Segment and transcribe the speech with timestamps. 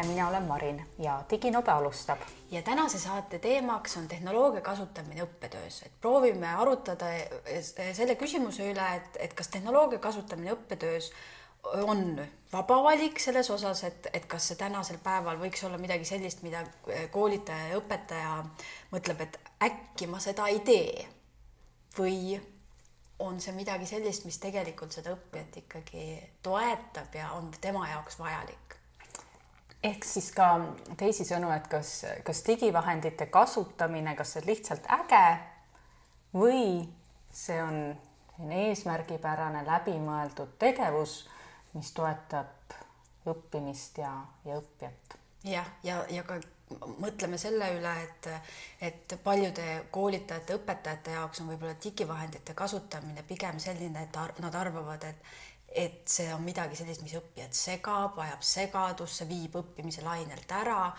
[0.00, 2.18] tere, mina olen Marin ja Diginobe alustab.
[2.50, 7.06] ja tänase saate teemaks on tehnoloogia kasutamine õppetöös, et proovime arutada
[7.92, 11.10] selle küsimuse üle, et, et kas tehnoloogia kasutamine õppetöös
[11.72, 16.42] on vaba valik selles osas, et, et kas see tänasel päeval võiks olla midagi sellist,
[16.42, 16.64] mida
[17.10, 18.32] koolitaja ja õpetaja
[18.94, 19.38] mõtleb, et
[19.68, 21.06] äkki ma seda ei tee
[21.98, 22.40] või
[23.18, 26.10] on see midagi sellist, mis tegelikult seda õppijat ikkagi
[26.42, 28.79] toetab ja on tema jaoks vajalik.
[29.82, 30.50] Ehk siis ka
[31.00, 35.24] teisisõnu, et kas, kas digivahendite kasutamine, kas see on lihtsalt äge
[36.36, 36.62] või
[37.32, 37.82] see on
[38.40, 41.24] selline eesmärgipärane läbimõeldud tegevus,
[41.74, 42.76] mis toetab
[43.28, 44.12] õppimist ja,
[44.44, 45.18] ja õppijat.
[45.44, 46.40] jah, ja, ja, ja ka
[47.02, 48.28] mõtleme selle üle, et,
[48.80, 55.04] et paljude koolitajate, õpetajate jaoks on võib-olla digivahendite kasutamine pigem selline, et ar nad arvavad,
[55.04, 60.92] et et see on midagi sellist, mis õppijat segab, ajab segadusse, viib õppimise lainelt ära.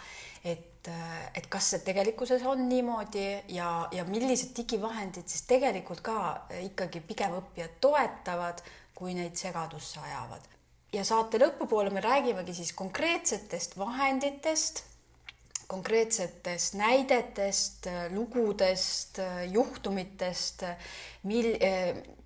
[0.44, 0.88] et,
[1.38, 6.16] et kas see tegelikkuses on niimoodi ja, ja millised digivahendid siis tegelikult ka
[6.64, 8.64] ikkagi pigem õppijat toetavad,
[8.96, 10.48] kui neid segadusse ajavad.
[10.94, 14.86] ja saate lõpupoole me räägimegi siis konkreetsetest vahenditest
[15.72, 19.22] konkreetsetest näidetest, lugudest,
[19.54, 20.66] juhtumitest,
[21.24, 21.56] mil-,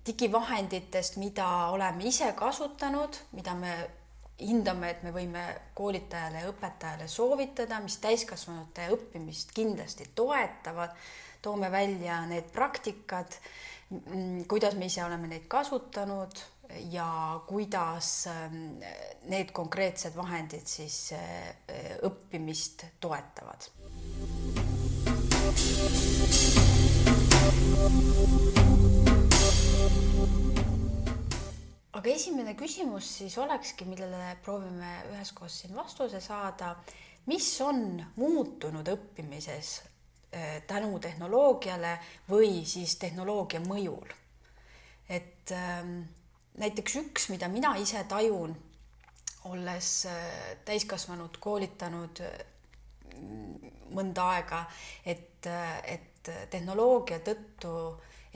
[0.06, 3.76] digivahenditest, mida oleme ise kasutanud, mida me
[4.40, 5.44] hindame, et me võime
[5.76, 10.92] koolitajale ja õpetajale soovitada, mis täiskasvanute õppimist kindlasti toetavad.
[11.42, 13.36] toome välja need praktikad,
[14.48, 16.40] kuidas me ise oleme neid kasutanud
[16.90, 18.80] ja kuidas ähm,
[19.30, 21.54] need konkreetsed vahendid siis äh,
[22.02, 23.70] õppimist toetavad.
[31.96, 36.76] Aga esimene küsimus siis olekski, millele proovime üheskoos siin vastuse saada.
[37.26, 39.70] mis on muutunud õppimises
[40.34, 41.98] äh, tänu tehnoloogiale
[42.28, 44.12] või siis tehnoloogia mõjul?
[45.08, 46.02] et ähm,
[46.58, 48.54] näiteks üks, mida mina ise tajun,
[49.50, 52.38] olles äh, täiskasvanud koolitanud äh,
[53.94, 54.64] mõnda aega,
[55.06, 57.72] et, äh, et tehnoloogia tõttu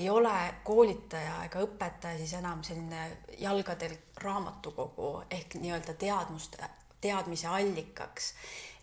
[0.00, 0.34] ei ole
[0.64, 3.02] koolitaja ega õpetaja siis enam selline
[3.38, 3.92] jalgadel
[4.24, 8.34] raamatukogu ehk nii-öelda teadmuste, teadmise allikaks.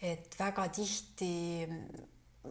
[0.01, 1.31] et väga tihti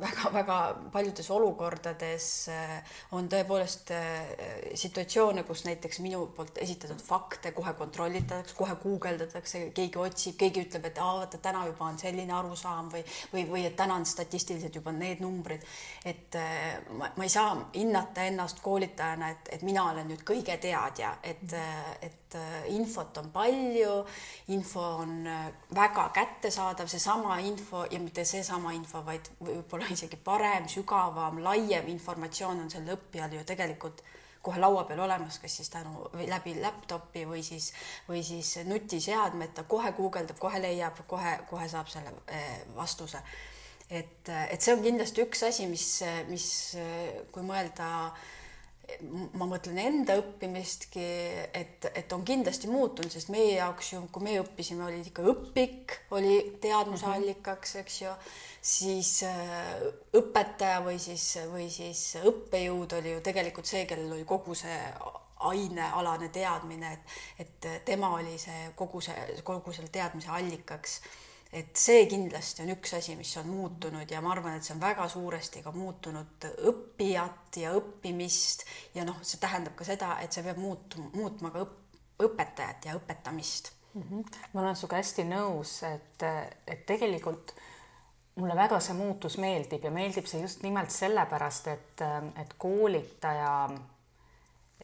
[0.00, 0.56] väga-väga
[0.92, 2.74] paljudes olukordades äh,
[3.16, 4.34] on tõepoolest äh,
[4.78, 10.90] situatsioone, kus näiteks minu poolt esitatud fakte kohe kontrollitakse, kohe guugeldatakse, keegi otsib, keegi ütleb,
[10.90, 14.76] et aa, vaata täna juba on selline arusaam või, või, või et täna on statistiliselt
[14.80, 15.64] juba need numbrid.
[16.04, 20.58] et äh, ma, ma ei saa hinnata ennast koolitajana, et, et mina olen nüüd kõige
[20.62, 21.52] teadja, et,
[22.02, 22.25] et
[22.72, 23.94] infot on palju,
[24.54, 25.28] info on
[25.74, 32.64] väga kättesaadav, seesama info ja mitte seesama info, vaid võib-olla isegi parem, sügavam, laiem informatsioon
[32.64, 34.02] on sellel õppijal ju tegelikult
[34.46, 37.72] kohe laua peal olemas, kas siis tänu või läbi laptopi või siis,
[38.06, 43.22] või siis nutiseadmeta, kohe guugeldab, kohe leiab, kohe, kohe saab selle eh, vastuse.
[43.91, 45.88] et, et see on kindlasti üks asi, mis,
[46.30, 46.46] mis,
[47.34, 48.25] kui mõelda äh,
[49.36, 51.06] ma mõtlen enda õppimistki,
[51.54, 55.97] et, et on kindlasti muutunud, sest meie jaoks ju, kui meie õppisime, oli ikka õpik
[56.16, 58.14] oli teadmuse allikaks, eks ju,
[58.62, 59.75] siis äh,
[60.16, 64.78] õpetaja või siis, või siis õppejõud oli ju tegelikult see, kellel oli kogu see
[65.46, 71.00] ainealane teadmine, et, et tema oli see kogu see, kogu selle teadmise allikaks
[71.56, 74.83] et see kindlasti on üks asi, mis on muutunud ja ma arvan, et see on
[74.83, 80.44] väga suuresti ka muutunud õppijat ja õppimist ja noh, see tähendab ka seda, et see
[80.44, 84.03] peab muutuma, muutma ka õpp, õpetajat ja õpetamist mm.
[84.03, 84.37] -hmm.
[84.53, 86.27] ma olen sinuga hästi nõus, et,
[86.67, 87.55] et tegelikult
[88.37, 92.05] mulle väga see muutus meeldib ja meeldib see just nimelt sellepärast, et,
[92.41, 93.56] et koolitaja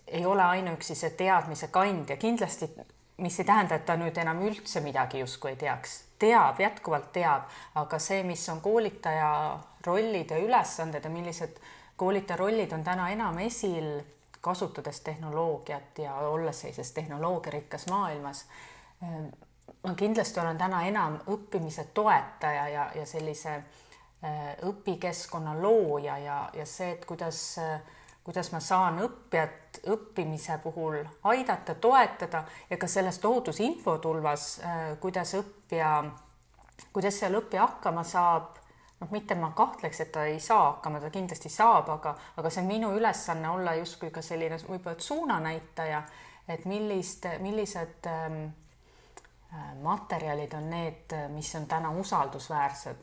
[0.07, 2.69] ei ole ainuüksi see teadmise kandja, kindlasti
[3.23, 7.51] mis ei tähenda, et ta nüüd enam üldse midagi justkui ei teaks, teab, jätkuvalt teab,
[7.75, 11.59] aga see, mis on koolitaja rollid ja ülesanded ja millised
[11.97, 14.01] koolitaja rollid on täna enam esil,
[14.43, 18.45] kasutades tehnoloogiat ja olles sellises tehnoloogiarikkas maailmas.
[19.87, 26.67] ma kindlasti olen täna enam õppimise toetaja ja, ja sellise äh, õpikeskkonna looja ja, ja
[26.67, 27.81] see, et kuidas äh,
[28.25, 35.35] kuidas ma saan õppijat õppimise puhul aidata, toetada ja ka selles tohutus infotulvas, äh, kuidas
[35.39, 35.93] õppija,
[36.93, 38.59] kuidas seal õppija hakkama saab,
[39.01, 42.63] noh, mitte ma kahtleks, et ta ei saa hakkama, ta kindlasti saab, aga, aga see
[42.63, 46.03] on minu ülesanne olla justkui ka selline võib-olla suunanäitaja,
[46.49, 48.45] et millist, millised ähm,
[49.83, 52.97] materjalid on need, mis on täna usaldusväärsed,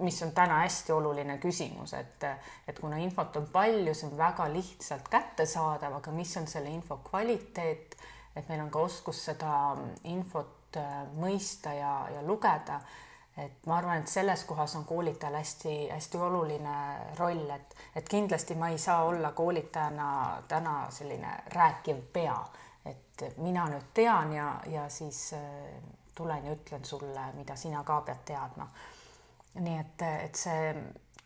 [0.00, 2.26] mis on täna hästi oluline küsimus, et,
[2.68, 6.98] et kuna infot on palju, see on väga lihtsalt kättesaadav, aga mis on selle info
[7.08, 7.96] kvaliteet,
[8.36, 9.54] et meil on ka oskus seda
[10.10, 12.80] infot äh, mõista ja, ja lugeda.
[13.36, 16.76] et ma arvan, et selles kohas on koolitajal hästi-hästi oluline
[17.18, 22.36] roll, et, et kindlasti ma ei saa olla koolitajana täna selline rääkiv pea
[23.22, 25.42] et mina nüüd tean ja, ja siis äh,
[26.14, 28.68] tulen ja ütlen sulle, mida sina ka pead teadma.
[29.54, 30.72] nii et, et see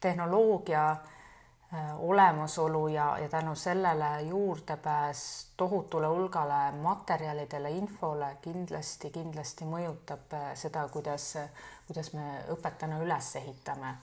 [0.01, 5.23] tehnoloogia äh, olemasolu ja, ja tänu sellele juurdepääs
[5.57, 11.39] tohutule hulgale materjalidele, infole kindlasti, kindlasti mõjutab äh, seda, kuidas,
[11.87, 13.97] kuidas me õpetajana üles ehitame.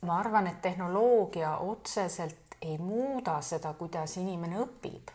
[0.00, 5.10] ma arvan, et tehnoloogia otseselt ei muuda seda, kuidas inimene õpib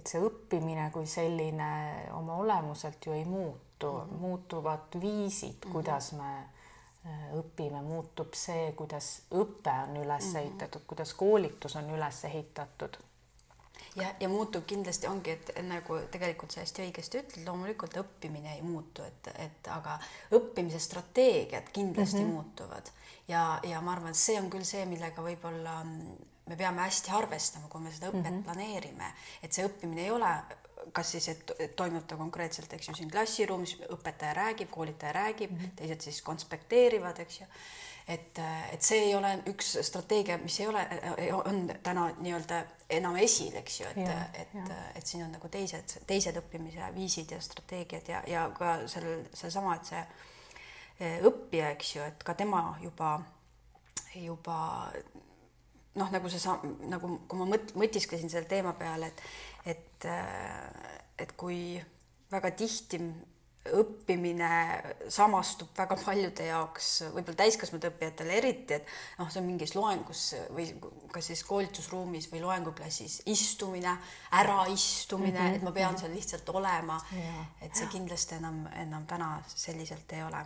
[0.00, 1.68] et see õppimine kui selline
[2.16, 4.24] oma olemuselt ju ei muutu mm, -hmm.
[4.24, 5.72] muutuvad viisid, mhm.
[5.72, 10.38] kuidas me äh, õpime, muutub see, kuidas õpe on üles mm -hmm.
[10.38, 12.98] ehitatud, kuidas koolitus on üles ehitatud
[13.96, 18.62] ja, ja muutub kindlasti ongi, et nagu tegelikult sa hästi õigesti ütled, loomulikult õppimine ei
[18.62, 19.98] muutu, et, et aga
[20.36, 22.34] õppimise strateegiad kindlasti mm -hmm.
[22.34, 22.90] muutuvad
[23.28, 25.80] ja, ja ma arvan, et see on küll see, millega võib-olla
[26.46, 28.42] me peame hästi arvestama, kui me seda õpet mm -hmm.
[28.44, 30.34] planeerime, et see õppimine ei ole
[30.92, 35.58] kas siis, et toimub ta konkreetselt, eks ju, siin klassiruumis, õpetaja räägib, koolitaja räägib mm,
[35.58, 35.76] -hmm.
[35.76, 37.46] teised siis konspekteerivad, eks ju.
[38.08, 38.38] et,
[38.72, 40.86] et see ei ole üks strateegia, mis ei ole,
[41.44, 46.36] on täna nii-öelda enam esil, eks ju, et, et, et siin on nagu teised, teised
[46.36, 50.02] õppimise viisid ja strateegiad ja, ja ka sellel, seesama, et see
[51.00, 53.20] eh, õppija, eks ju, et ka tema juba,
[54.14, 54.58] juba
[56.00, 56.58] noh, nagu see
[56.90, 59.24] nagu kui ma mõt-, mõtisklesin selle teema peale, et
[59.70, 61.80] et, äh, et kui
[62.32, 63.00] väga tihti
[63.76, 64.48] õppimine
[65.12, 68.86] samastub väga paljude jaoks, võib-olla täiskasvanud õppijatele eriti, et
[69.18, 70.22] noh, see on mingis loengus
[70.56, 70.70] või
[71.12, 73.92] kas siis koolitusruumis või loenguklassis istumine,
[74.40, 75.58] äraistumine mm, -hmm.
[75.60, 76.96] et ma pean seal lihtsalt olema.
[77.60, 80.40] et see kindlasti enam, enam täna selliselt ei ole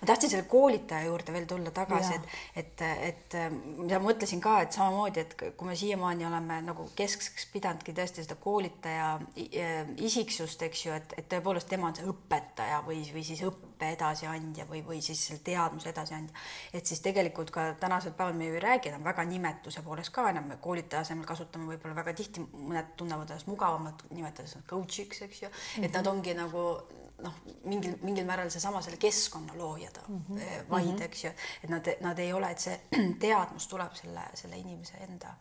[0.00, 2.14] ma tahtsin selle koolitaja juurde veel tulla tagasi,
[2.56, 3.36] et, et, et
[3.90, 8.36] ma mõtlesin ka, et samamoodi, et kui me siiamaani oleme nagu keskseks pidanudki tõesti seda
[8.40, 9.14] koolitaja
[9.96, 14.66] isiksust, eks ju, et, et tõepoolest tema on see õpetaja või, või siis õppe edasiandja
[14.70, 16.34] või, või siis selle teadmuse edasiandja.
[16.72, 20.28] et siis tegelikult ka tänasel päeval me ju ei räägi enam väga nimetuse poolest ka
[20.30, 25.42] enam, me koolitaja asemel kasutame võib-olla väga tihti, mõned tunnevad ennast mugavamalt nimetades coach'iks, eks
[25.46, 25.52] ju,
[25.82, 26.12] et nad mhm.
[26.12, 26.66] ongi nagu
[27.22, 27.34] noh,
[27.64, 30.70] mingil, mingil määral seesama selle keskkonna loojad mm -hmm.
[30.70, 31.02] vaid mm, -hmm.
[31.02, 31.30] eks ju,
[31.64, 32.80] et nad, nad ei ole, et see
[33.26, 35.34] teadmus tuleb selle, selle inimese enda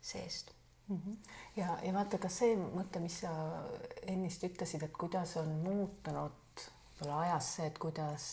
[0.00, 0.50] seest
[0.88, 0.96] mm.
[0.96, 1.16] -hmm.
[1.56, 3.30] ja, ja vaata ka see mõte, mis sa
[4.06, 6.32] ennist ütlesid, et kuidas on muutunud
[7.02, 8.26] võib-olla ajas see, et kuidas,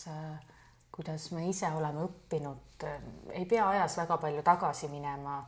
[0.92, 2.86] kuidas me ise oleme õppinud,
[3.34, 5.42] ei pea ajas väga palju tagasi minema.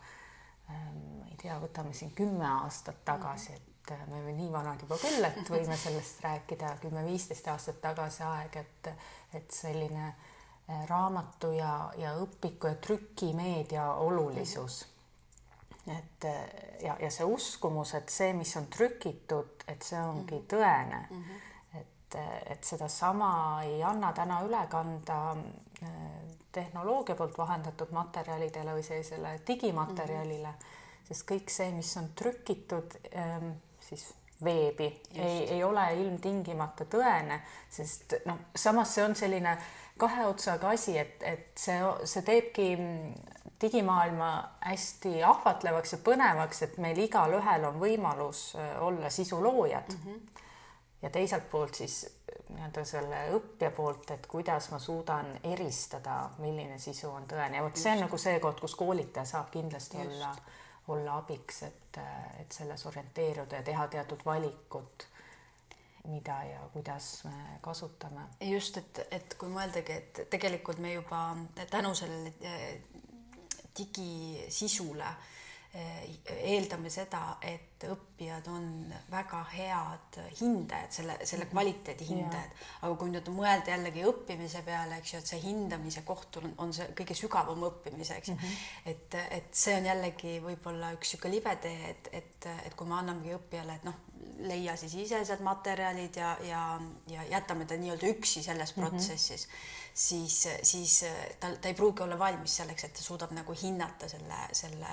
[0.69, 4.97] ma ei tea, võtame siin kümme aastat tagasi, et et me oleme nii vanad juba
[5.01, 8.91] küll, et võime sellest rääkida kümme-viisteist aastat tagasi aeg, et,
[9.35, 14.87] et selline eh, raamatu ja, ja õpiku ja trükimeedia olulisus.
[15.87, 16.25] et
[16.83, 20.47] ja, ja see uskumus, et see, mis on trükitud, et see ongi mhm.
[20.47, 21.25] tõene mm.
[21.25, 21.81] -hmm.
[21.81, 22.17] et,
[22.55, 25.37] et sedasama ei anna täna üle kanda
[25.83, 31.05] eh, tehnoloogia poolt vahendatud materjalidele või sellisele digimaterjalile mm, -hmm.
[31.09, 33.51] sest kõik see, mis on trükitud ähm,
[33.97, 39.57] siis veebi, ei, ei ole ilmtingimata tõene, sest noh, samas see on selline
[40.01, 42.69] kahe otsaga asi, et, et see, see teebki
[43.63, 44.31] digimaailma
[44.67, 50.01] hästi ahvatlevaks ja põnevaks, et meil igalühel on võimalus äh, olla sisuloojad mm.
[50.07, 50.43] -hmm.
[51.03, 52.01] ja teiselt poolt siis
[52.49, 57.77] nii-öelda selle õppija poolt, et kuidas ma suudan eristada, milline sisu on tõene ja vot
[57.77, 60.11] see on nagu see koht, kus koolitaja saab kindlasti Just.
[60.11, 60.35] olla
[60.89, 61.99] olla abiks, et,
[62.41, 65.07] et selles orienteeruda ja teha teatud valikud,
[66.11, 68.27] mida ja kuidas me kasutame.
[68.41, 71.23] just, et, et kui mõeldagi, et tegelikult me juba
[71.71, 72.83] tänu sellele eh,
[73.79, 75.15] digisisule
[75.73, 76.19] Eh,
[76.53, 78.67] eeldame seda, et õppijad on
[79.11, 81.53] väga head hindajad, selle, selle mhm.
[81.53, 82.63] kvaliteedi hindajad.
[82.81, 86.73] aga kui nüüd mõelda jällegi õppimise peale, eks ju, et see hindamise koht on, on
[86.77, 88.71] see kõige sügavam õppimise, eks mm -hmm..
[88.95, 92.99] et, et see on jällegi võib-olla üks niisugune libe tee, et, et, et kui me
[92.99, 94.01] annamegi õppijale, et noh,
[94.47, 96.63] leia siis ise sealt materjalid ja, ja,
[97.11, 98.87] ja jätame ta nii-öelda üksi selles mhm.
[98.87, 99.91] protsessis mm, -hmm.
[99.95, 101.05] siis, siis
[101.41, 104.89] ta, ta ei pruugi olla valmis selleks, et ta suudab nagu hinnata selle, selle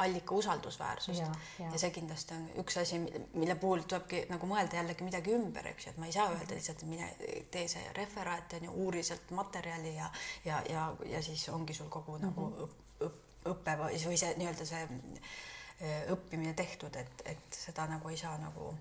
[0.00, 1.20] allika usaldusväärsust.
[1.20, 1.70] Ja, ja.
[1.72, 2.98] ja see kindlasti on üks asi,
[3.34, 6.56] mille puhul tulebki nagu mõelda jällegi midagi ümber, eks ju, et ma ei saa öelda
[6.56, 7.08] lihtsalt, et mine
[7.50, 10.10] tee see referaat on ju, uuri sealt materjali ja,
[10.44, 12.26] ja, ja, ja siis ongi sul kogu mm -hmm.
[12.26, 12.62] nagu mhm.
[12.64, 14.86] õpp, õpp, õpe või, või see nii-öelda see
[16.12, 18.74] õppimine tehtud, et, et seda nagu ei saa nagu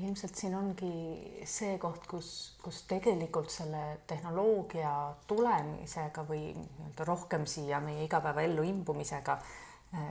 [0.00, 2.28] ilmselt siin ongi see koht, kus,
[2.62, 4.92] kus tegelikult selle tehnoloogia
[5.28, 9.36] tulemisega või nii-öelda rohkem siia meie igapäevaellu imbumisega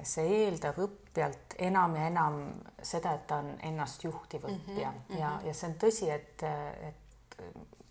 [0.03, 2.41] see eeldab õppijalt enam ja enam
[2.83, 5.19] seda, et ta on ennast juhtiv mhm, õppija mm -hmm.
[5.19, 6.43] ja, ja see on tõsi, et,
[6.89, 7.37] et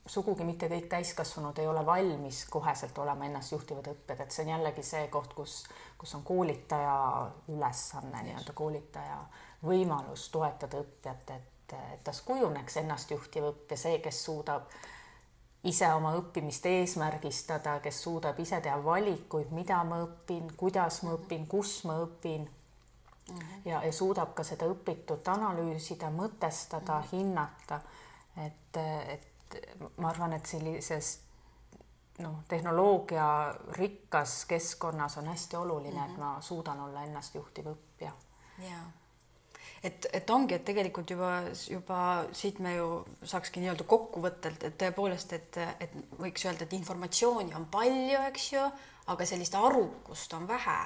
[0.06, 4.52] sugugi mitte kõik täiskasvanud ei ole valmis koheselt olema ennast juhtivad õppijad, et see on
[4.54, 5.64] jällegi see koht, kus,
[5.98, 9.20] kus on koolitaja ülesanne nii-öelda koolitaja
[9.62, 14.99] võimalus toetada õppijat, et, et tas kujuneks ennast juhtiv õppija, see, kes suudab äh,
[15.64, 21.46] ise oma õppimist eesmärgistada, kes suudab ise teha valikuid, mida ma õpin, kuidas ma õpin,
[21.48, 23.38] kus ma õpin mm.
[23.38, 23.64] -hmm.
[23.64, 27.12] ja, ja suudab ka seda õpitut analüüsida, mõtestada mm, -hmm.
[27.12, 27.80] hinnata.
[28.36, 28.76] et,
[29.08, 29.26] et
[29.96, 31.20] ma arvan, et sellises
[32.18, 36.10] noh, tehnoloogia rikkas keskkonnas on hästi oluline mm, -hmm.
[36.10, 36.20] et mhm.
[36.20, 38.12] ma suudan olla ennast juhtiv õppija.
[38.58, 38.99] jaa
[39.82, 41.30] et, et ongi, et tegelikult juba,
[41.70, 42.00] juba
[42.36, 42.88] siit me ju
[43.24, 48.66] saakski nii-öelda kokkuvõttelt, et tõepoolest, et, et võiks öelda, et informatsiooni on palju, eks ju,
[49.10, 50.78] aga sellist arukust on vähe.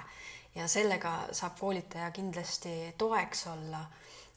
[0.54, 3.80] Ja sellega saab koolitaja kindlasti toeks olla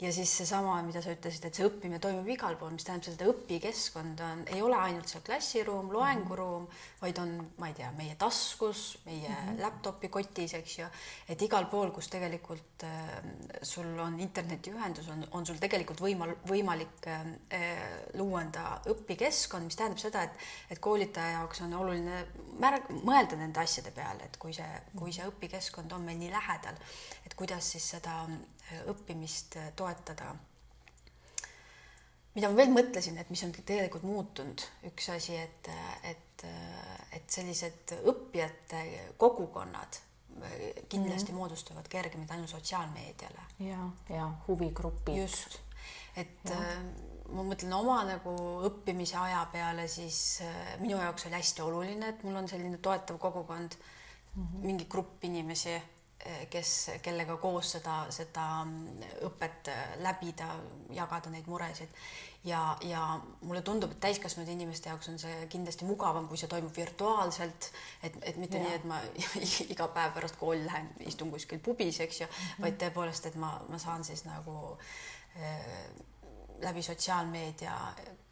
[0.01, 3.25] ja siis seesama, mida sa ütlesid, et see õppimine toimub igal pool, mis tähendab seda,
[3.25, 6.67] et õpikeskkond on, ei ole ainult seal klassiruum, loenguruum,
[7.01, 9.61] vaid on, ma ei tea, meie taskus, meie mm -hmm.
[9.63, 10.89] laptopi kotis, eks ju,
[11.27, 13.15] et igal pool, kus tegelikult äh,
[13.61, 17.25] sul on internetiühendus, on, on sul tegelikult võimal-, võimalik äh,
[18.13, 20.37] luua enda õpikeskkond, mis tähendab seda, et,
[20.69, 22.25] et koolitaja jaoks on oluline
[22.61, 26.77] märg-, mõelda nende asjade peale, et kui see, kui see õpikeskkond on meil nii lähedal,
[27.25, 28.27] et kuidas siis seda
[28.91, 30.35] õppimist toetada.
[32.35, 35.69] mida ma veel mõtlesin, et mis on tegelikult muutunud, üks asi, et,
[36.03, 36.43] et,
[37.11, 38.83] et sellised õppijate
[39.17, 40.01] kogukonnad
[40.89, 41.39] kindlasti mm -hmm.
[41.39, 43.41] moodustuvad kergemini tänu sotsiaalmeediale.
[43.59, 45.17] ja, ja huvigrupid.
[45.17, 45.59] just,
[46.15, 46.51] et ja.
[46.51, 46.83] Äh,
[47.29, 48.33] ma mõtlen oma nagu
[48.69, 53.17] õppimise aja peale, siis äh, minu jaoks oli hästi oluline, et mul on selline toetav
[53.17, 53.71] kogukond
[54.35, 54.65] mm, -hmm.
[54.65, 55.81] mingi grupp inimesi
[56.49, 56.71] kes,
[57.05, 58.45] kellega koos seda, seda
[59.27, 59.69] õpet
[60.03, 60.49] läbida,
[60.95, 61.93] jagada neid muresid
[62.47, 66.75] ja, ja mulle tundub, et täiskasvanud inimeste jaoks on see kindlasti mugavam, kui see toimub
[66.75, 67.69] virtuaalselt,
[68.03, 68.65] et, et mitte ja.
[68.65, 69.01] nii, et ma
[69.73, 72.65] iga päev pärast kooli lähen, istun kuskil pubis, eks ju mm, -hmm.
[72.65, 74.77] vaid tõepoolest, et ma, ma saan siis nagu
[75.37, 75.57] äh,
[76.61, 77.73] läbi sotsiaalmeedia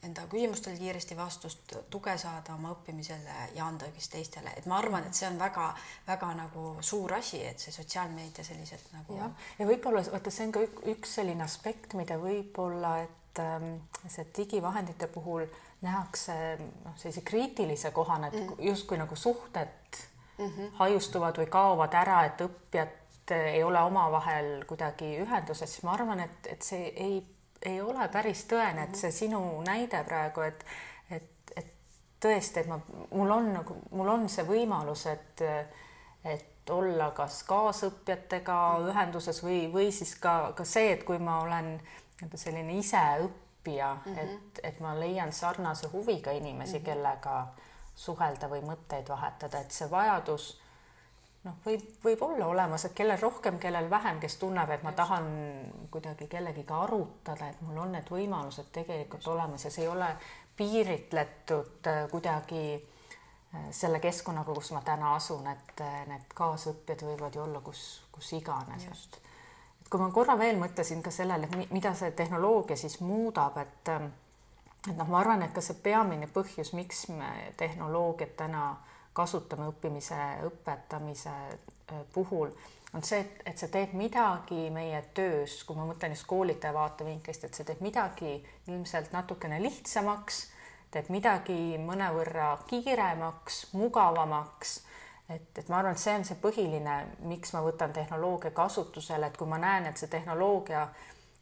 [0.06, 5.08] enda küsimustele kiiresti vastust, tuge saada oma õppimisele ja anda siis teistele, et ma arvan,
[5.08, 9.18] et see on väga-väga nagu suur asi, et see sotsiaalmeedia selliselt nagu.
[9.18, 9.30] ja,
[9.60, 13.72] ja võib-olla vaata, see on ka üks selline aspekt, mida võib-olla, et ähm,
[14.08, 15.48] see digivahendite puhul
[15.86, 18.62] nähakse noh, sellise kriitilise kohana, et mm.
[18.70, 20.02] justkui nagu suhted
[20.38, 20.76] mm -hmm.
[20.82, 23.02] haiustuvad või kaovad ära, et õppijad
[23.34, 27.24] ei ole omavahel kuidagi ühenduses, siis ma arvan, et, et see ei
[27.66, 30.66] ei ole päris tõene, et see sinu näide praegu, et,
[31.12, 31.72] et, et
[32.22, 32.80] tõesti, et ma,
[33.12, 35.46] mul on nagu, mul on see võimalus, et,
[36.24, 38.58] et olla kas kaasõppijatega
[38.90, 44.04] ühenduses või, või siis ka, ka see, et kui ma olen nii-öelda selline iseõppija mm,
[44.06, 44.20] -hmm.
[44.24, 46.86] et, et ma leian sarnase huviga inimesi mm, -hmm.
[46.86, 47.48] kellega
[47.96, 50.62] suhelda või mõtteid vahetada, et see vajadus
[51.46, 55.28] noh, võib, võib olla olemas, et kellel rohkem, kellel vähem, kes tunneb, et ma tahan
[55.94, 60.10] kuidagi kellegiga arutada, et mul on need võimalused tegelikult olemas ja see ei ole
[60.58, 67.38] piiritletud äh, kuidagi äh, selle keskkonnaga, kus ma täna asun, et äh, need kaasõppijad võivad
[67.38, 67.86] ju olla kus,
[68.16, 68.90] kus iganes.
[68.90, 69.22] et
[69.90, 73.96] kui ma korra veel mõtlesin ka sellele, mida see tehnoloogia siis muudab, et
[74.86, 79.70] et noh, ma arvan, et ka see peamine põhjus, miks me tehnoloogiat täna äh, kasutame
[79.72, 80.18] õppimise,
[80.50, 82.52] õpetamise äh, puhul,
[82.96, 87.48] on see, et, et see teeb midagi meie töös, kui ma mõtlen just koolitaja vaatevinklist,
[87.48, 88.38] et see teeb midagi
[88.72, 90.46] ilmselt natukene lihtsamaks,
[90.96, 94.78] teeb midagi mõnevõrra kiiremaks, mugavamaks.
[95.30, 96.96] et, et ma arvan, et see on see põhiline,
[97.28, 100.88] miks ma võtan tehnoloogia kasutusele, et kui ma näen, et see tehnoloogia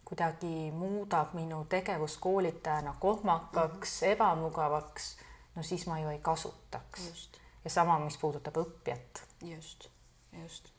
[0.04, 4.12] kuidagi muudab minu tegevust koolitajana kohmakaks mm, -hmm.
[4.12, 5.18] ebamugavaks,
[5.56, 7.30] no siis ma ju ei kasutaks.
[7.64, 9.24] Ja sama, mis puudutab õppijat.
[9.48, 9.90] just,
[10.42, 10.70] just.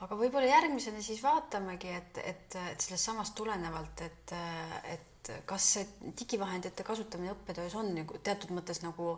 [0.00, 4.34] aga võib-olla järgmisena siis vaatamegi, et, et, et sellest samast tulenevalt, et,
[4.92, 9.14] et kas see digivahendite kasutamine õppetöös on nagu teatud mõttes nagu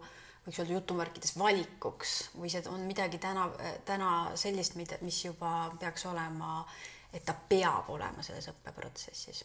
[0.47, 3.49] võiks öelda jutumärkides valikuks või see on midagi täna,
[3.89, 6.61] täna sellist, mida, mis juba peaks olema,
[7.13, 9.45] et ta peab olema selles õppeprotsessis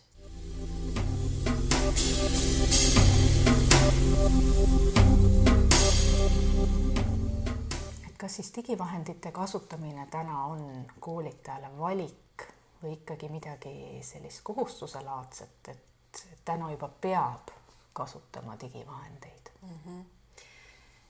[8.07, 12.47] et kas siis digivahendite kasutamine täna on koolitajale valik
[12.83, 17.53] või ikkagi midagi sellist kohustuselaadset, et täna juba peab
[17.93, 19.53] kasutama digivahendeid?
[19.61, 19.77] Mm?
[19.85, 20.01] -hmm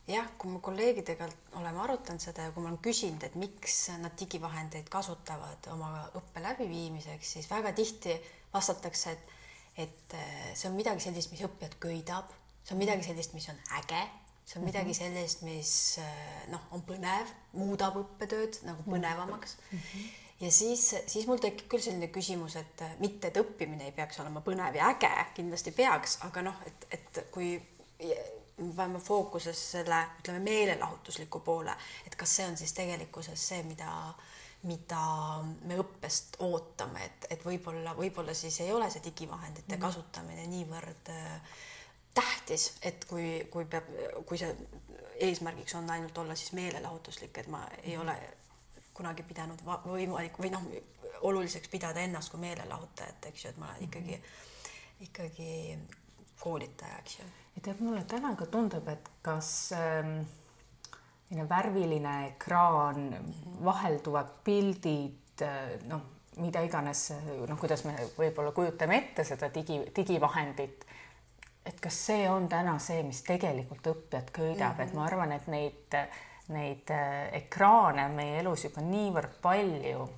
[0.07, 1.27] jah, kui me kolleegidega
[1.59, 6.41] oleme arutanud seda ja kui ma olen küsinud, et miks nad digivahendeid kasutavad oma õppe
[6.41, 8.17] läbiviimiseks, siis väga tihti
[8.53, 9.37] vastatakse, et
[9.77, 12.31] et äh, see on midagi sellist, mis õppijat köidab,
[12.63, 14.01] see on midagi sellist, mis on äge,
[14.45, 14.97] see on midagi mhm.
[14.97, 19.77] sellist, mis äh, noh, on põnev, muudab õppetööd nagu põnevamaks mm.
[19.77, 20.09] -hmm.
[20.45, 24.19] ja siis, siis mul tekib küll selline küsimus, et äh, mitte, et õppimine ei peaks
[24.19, 27.55] olema põnev ja äge, kindlasti peaks, aga noh, et, et kui
[28.01, 31.73] me paneme fookuses selle, ütleme meelelahutusliku poole,
[32.05, 33.91] et kas see on siis tegelikkuses see, mida
[34.69, 35.01] mida
[35.65, 39.81] me õppest ootame, et, et võib-olla, võib-olla siis ei ole see digivahendite mm.
[39.81, 41.55] kasutamine niivõrd äh,
[42.13, 43.87] tähtis, et kui, kui peab,
[44.25, 44.51] kui see
[45.27, 48.15] eesmärgiks on ainult olla siis meelelahutuslik, et ma ei ole
[48.93, 50.65] kunagi pidanud võimalik või noh,
[51.21, 55.05] oluliseks pidada ennast kui meelelahutajat, eks ju, et ma olen ikkagi mm, -hmm.
[55.07, 55.79] ikkagi
[56.39, 57.25] koolitaja, eks ju.
[57.55, 60.21] ja tead, mulle täna ka tundub, et kas ähm
[61.31, 63.13] selline värviline ekraan,
[63.63, 65.43] vahelduvad pildid,
[65.87, 66.01] noh,
[66.43, 67.13] mida iganes,
[67.47, 70.85] noh, kuidas me võib-olla kujutame ette seda digi, digivahendit.
[71.65, 74.87] Et kas see on täna see, mis tegelikult õppijat köidab mm, -hmm.
[74.87, 75.99] et ma arvan, et neid,
[76.47, 80.09] neid äh, ekraane on meie elus juba niivõrd palju,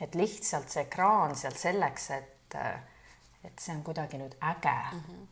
[0.00, 2.56] et lihtsalt see ekraan seal selleks, et,
[3.44, 5.06] et see on kuidagi nüüd äge mm.
[5.08, 5.30] -hmm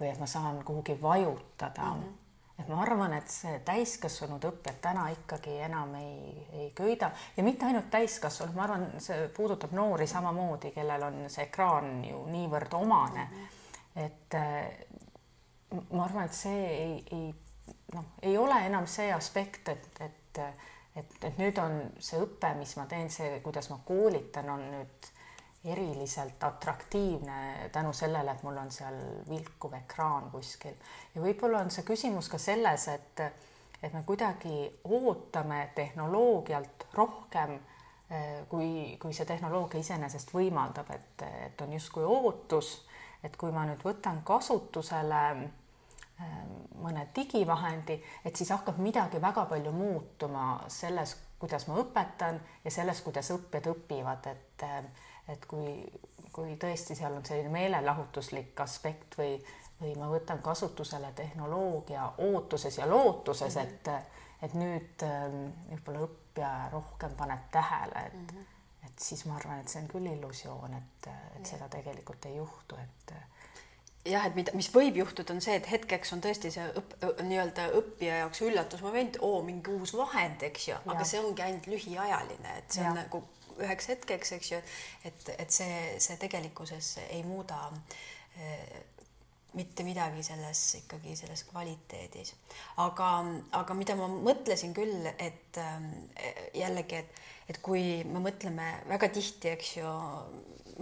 [0.00, 2.00] või et ma saan kuhugi vajutada mm.
[2.02, 2.24] -hmm
[2.58, 7.66] et ma arvan, et see täiskasvanud õppijad täna ikkagi enam ei, ei köida ja mitte
[7.66, 13.26] ainult täiskasvanud, ma arvan, see puudutab noori samamoodi, kellel on see ekraan ju niivõrd omane.
[13.96, 14.36] Et
[15.92, 17.28] ma arvan, et see ei, ei
[17.94, 20.40] noh, ei ole enam see aspekt, et, et,
[20.96, 25.10] et, et nüüd on see õpe, mis ma teen, see, kuidas ma koolitan, on nüüd
[25.64, 30.76] eriliselt atraktiivne tänu sellele, et mul on seal vilkuv ekraan kuskil.
[31.14, 33.26] Ja võib-olla on see küsimus ka selles, et
[33.84, 41.60] et me kuidagi ootame tehnoloogialt rohkem eh, kui, kui see tehnoloogia iseenesest võimaldab, et, et
[41.60, 42.83] on justkui ootus,
[43.24, 46.38] et kui ma nüüd võtan kasutusele eh,
[46.84, 53.00] mõne digivahendi, et siis hakkab midagi väga palju muutuma selles, kuidas ma õpetan ja selles,
[53.02, 54.68] kuidas õppijad õpivad, et
[55.28, 55.84] et kui,
[56.32, 59.36] kui tõesti seal on selline meelelahutuslik aspekt või,
[59.80, 63.64] või ma võtan kasutusele tehnoloogia ootuses ja lootuses, mhm.
[63.64, 68.50] et, et nüüd ähm, võib-olla õppija rohkem paneb tähele, et mm, -hmm.
[68.94, 72.78] Et siis ma arvan, et see on küll illusioon, et, et seda tegelikult ei juhtu,
[72.78, 73.14] et
[74.06, 77.68] jah, et mida, mis võib juhtuda, on see, et hetkeks on tõesti see õpp, nii-öelda
[77.80, 82.76] õppija jaoks üllatusmoment, oo, mingi uus vahend, eks ju, aga see ongi ainult lühiajaline, et
[82.76, 82.92] see ja.
[82.92, 83.22] on nagu
[83.62, 84.64] üheks hetkeks, eks ju,
[85.08, 87.68] et, et see, see tegelikkuses ei muuda
[88.38, 88.82] eh,
[89.54, 92.34] mitte midagi selles ikkagi selles kvaliteedis.
[92.82, 93.10] aga,
[93.60, 99.52] aga mida ma mõtlesin küll, et eh, jällegi, et, et kui me mõtleme väga tihti,
[99.52, 99.94] eks ju,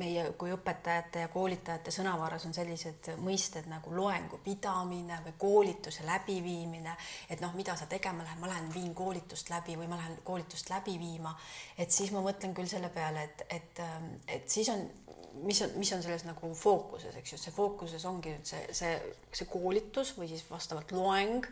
[0.00, 6.94] meie kui õpetajate ja koolitajate sõnavaras on sellised mõisted nagu loengu pidamine või koolituse läbiviimine,
[7.28, 10.72] et noh, mida sa tegema lähed, ma lähen viin koolitust läbi või ma lähen koolitust
[10.72, 11.34] läbi viima,
[11.76, 13.84] et siis ma mõtlen küll selle peale, et, et,
[14.38, 14.86] et siis on,
[15.44, 18.96] mis on, mis on selles nagu fookuses, eks ju, see fookuses ongi nüüd see, see,
[19.32, 21.48] see koolitus või siis vastavalt loeng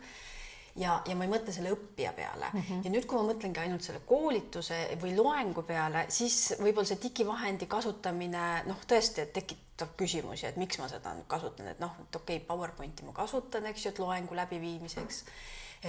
[0.75, 2.61] ja, ja ma ei mõtle selle õppija peale mm.
[2.61, 2.83] -hmm.
[2.85, 7.67] ja nüüd, kui ma mõtlengi ainult selle koolituse või loengu peale, siis võib-olla see digivahendi
[7.71, 12.15] kasutamine noh, tõesti, et tekitab küsimusi, et miks ma seda nüüd kasutan, et noh, et
[12.15, 15.23] okei okay,, PowerPointi ma kasutan, eks ju, et loengu läbiviimiseks,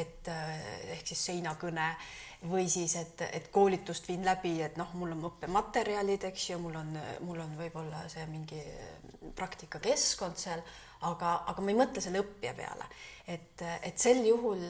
[0.02, 1.94] et eh, ehk siis seinakõne
[2.50, 6.80] või siis, et, et koolitust viin läbi, et noh, mul on õppematerjalid, eks ju, mul
[6.80, 8.62] on, mul on võib-olla see mingi
[9.38, 10.64] praktikakeskkond seal
[11.08, 12.88] aga, aga ma ei mõtle selle õppija peale,
[13.26, 14.62] et, et sel juhul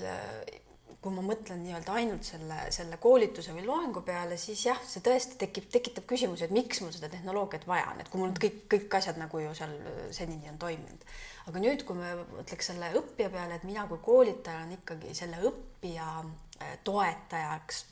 [1.03, 5.35] kui ma mõtlen nii-öelda ainult selle, selle koolituse või loengu peale, siis jah, see tõesti
[5.41, 8.95] tekib, tekitab küsimuse, et miks mul seda tehnoloogiat vaja on, et kui mul kõik, kõik
[9.01, 9.75] asjad nagu ju seal
[10.15, 11.07] senini on toiminud.
[11.51, 15.43] aga nüüd, kui me mõtleks selle õppija peale, et mina kui koolitaja olen ikkagi selle
[15.51, 17.83] õppija äh, toetajaks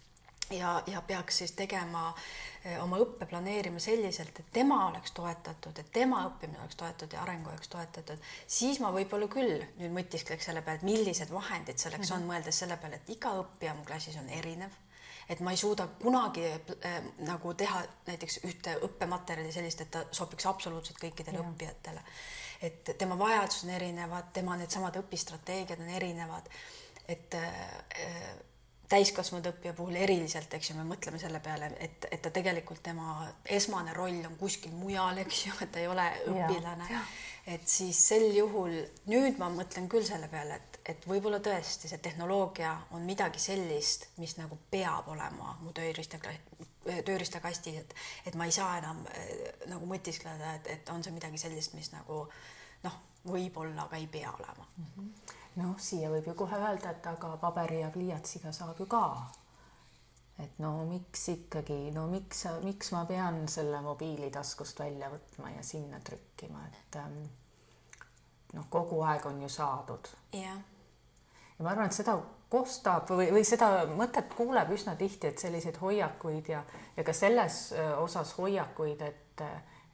[0.50, 2.10] ja, ja peaks siis tegema
[2.64, 7.22] eh, oma õppe planeerima selliselt, et tema oleks toetatud, et tema õppimine oleks toetatud ja
[7.22, 12.10] areng oleks toetatud, siis ma võib-olla küll nüüd mõtiskleks selle peale, et millised vahendid selleks
[12.10, 12.22] mm -hmm.
[12.22, 14.78] on, mõeldes selle peale, et iga õppija mu klassis on erinev
[15.30, 20.46] et ma ei suuda kunagi äh, nagu teha näiteks ühte õppematerjali sellist, et ta sobiks
[20.46, 21.44] absoluutselt kõikidele ja.
[21.46, 22.02] õppijatele.
[22.62, 26.50] et tema vajadused on erinevad, tema needsamad õpistrateegiad on erinevad,
[27.08, 28.49] et äh,
[28.90, 33.20] täiskasvanud õppija puhul eriliselt, eks ju, me mõtleme selle peale, et, et ta tegelikult tema
[33.58, 37.02] esmane roll on kuskil mujal, eks ju, et ta ei ole õpilane.
[37.54, 38.74] et siis sel juhul
[39.10, 44.08] nüüd ma mõtlen küll selle peale, et, et võib-olla tõesti see tehnoloogia on midagi sellist,
[44.18, 46.18] mis nagu peab olema mu tööriista,
[46.84, 47.94] tööriistakastis, et,
[48.26, 49.34] et ma ei saa enam äh,
[49.70, 52.24] nagu mõtiskleda, et, et on see midagi sellist, mis nagu
[52.84, 54.96] noh, võib-olla, aga ei pea olema mm.
[54.96, 59.04] -hmm noh, siia võib ju kohe öelda, et aga paberi ja pliiatsiga saab ju ka.
[60.40, 65.62] et no miks ikkagi, no miks, miks ma pean selle mobiili taskust välja võtma ja
[65.62, 67.18] sinna trükkima, et ähm,
[68.54, 70.12] noh, kogu aeg on ju saadud.
[70.32, 70.62] jah.
[71.58, 72.16] ja ma arvan, et seda
[72.50, 76.64] kostab või, või seda mõtet kuuleb üsna tihti, et selliseid hoiakuid ja,
[76.96, 79.44] ja ka selles äh, osas hoiakuid, et,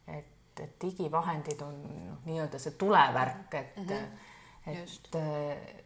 [0.06, 4.25] et, et digivahendid on noh, nii-öelda see tulevärk, et mm -hmm
[4.66, 5.18] et,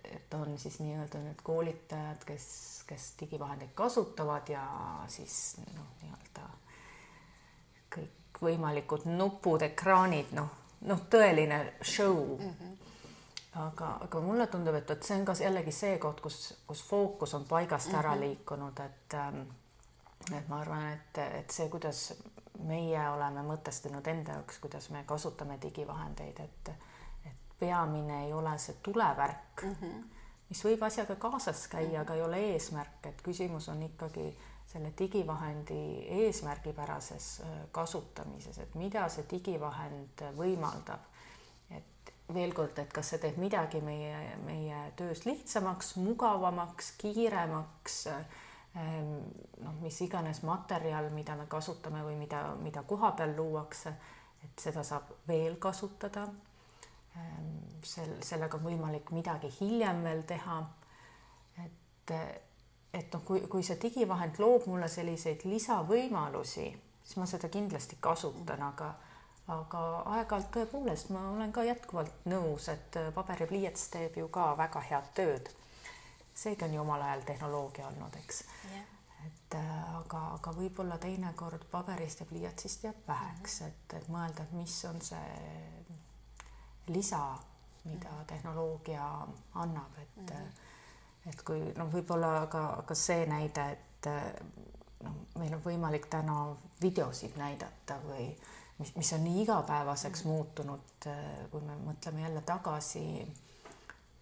[0.04, 2.46] et on siis nii-öelda need koolitajad, kes,
[2.88, 4.64] kes digivahendeid kasutavad ja
[5.08, 6.46] siis noh, nii-öelda
[7.96, 10.50] kõikvõimalikud nupud, ekraanid, noh,
[10.88, 12.54] noh, tõeline show mm.
[12.60, 12.76] -hmm
[13.50, 17.34] aga, aga mulle tundub, et, et see on ka jällegi see koht, kus, kus fookus
[17.34, 17.98] on paigast mm -hmm.
[17.98, 19.40] ära liikunud, et ähm,
[20.36, 22.12] et ma arvan, et, et see, kuidas
[22.68, 26.72] meie oleme mõtestanud enda jaoks, kuidas me kasutame digivahendeid, et
[27.60, 30.04] peamine ei ole see tulevärk mm, -hmm.
[30.48, 34.30] mis võib asjaga kaasas käia, aga ei ole eesmärk, et küsimus on ikkagi
[34.72, 41.08] selle digivahendi eesmärgipärases äh, kasutamises, et mida see digivahend võimaldab.
[41.70, 49.16] et veel kord, et kas see teeb midagi meie, meie töös lihtsamaks, mugavamaks, kiiremaks, ähm,
[49.64, 53.94] noh, mis iganes materjal, mida me kasutame või mida, mida koha peal luuakse,
[54.44, 56.28] et seda saab veel kasutada
[57.84, 60.60] sel, sellega on võimalik midagi hiljem veel teha.
[61.64, 62.12] et,
[62.92, 66.66] et noh, kui, kui see digivahend loob mulle selliseid lisavõimalusi,
[67.04, 68.94] siis ma seda kindlasti kasutan, aga
[69.50, 69.80] aga
[70.14, 74.82] aeg-ajalt tõepoolest ma olen ka jätkuvalt nõus, et paber ja pliiats teeb ju ka väga
[74.90, 75.50] head tööd.
[76.34, 78.84] seegi on ju omal ajal tehnoloogia olnud, eks yeah..
[79.26, 84.76] et aga, aga võib-olla teinekord paberist ja pliiatsist jääb väheks, et, et mõelda, et mis
[84.84, 85.79] on see
[86.92, 87.38] lisa,
[87.84, 89.06] mida tehnoloogia
[89.54, 91.28] annab, et mm -hmm.
[91.30, 94.08] et kui noh, võib-olla ka, ka see näide, et
[95.04, 98.28] noh, meil on võimalik täna videosid näidata või
[98.78, 100.28] mis, mis on nii igapäevaseks -hmm.
[100.28, 101.08] muutunud,
[101.50, 103.32] kui me mõtleme jälle tagasi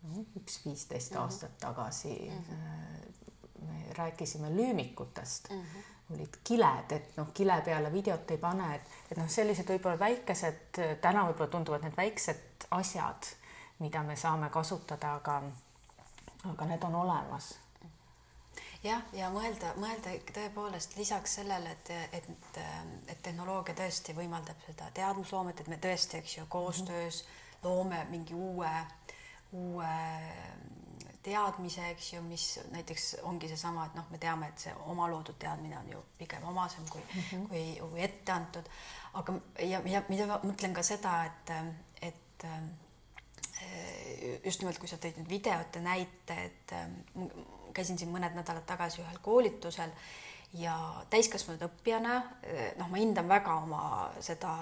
[0.02, 1.20] no, üks viisteist -hmm.
[1.20, 2.44] aastat tagasi mm.
[2.44, 3.66] -hmm.
[3.66, 5.62] me rääkisime lüümikutest mm.
[5.62, 9.98] -hmm olid kiled, et noh, kile peale videot ei pane, et, et noh, sellised võib-olla
[10.00, 13.32] väikesed, täna võib-olla tunduvad need väiksed asjad,
[13.78, 15.40] mida me saame kasutada, aga,
[16.52, 17.50] aga need on olemas.
[18.82, 21.90] jah, ja mõelda, mõelda tõepoolest lisaks sellele, et,
[22.20, 22.60] et,
[23.08, 27.24] et tehnoloogia tõesti võimaldab seda teadmusloomet, et me tõesti, eks ju, koostöös
[27.62, 28.72] loome mingi uue,
[29.52, 29.94] uue
[31.22, 35.38] teadmise, eks ju, mis näiteks ongi seesama, et noh, me teame, et see oma loodud
[35.40, 37.48] teadmine on ju pigem omasem kui mm, -hmm.
[37.48, 38.70] kui, kui ette antud.
[39.14, 41.52] aga ja, ja mida ma mõtlen ka seda, et,
[42.02, 42.46] et
[44.44, 46.74] just nimelt, kui sa tõid nüüd videote näite, et
[47.74, 49.90] käisin siin mõned nädalad tagasi ühel koolitusel
[50.58, 50.74] ja
[51.10, 52.14] täiskasvanud õppijana
[52.78, 53.82] noh, ma hindan väga oma
[54.24, 54.52] seda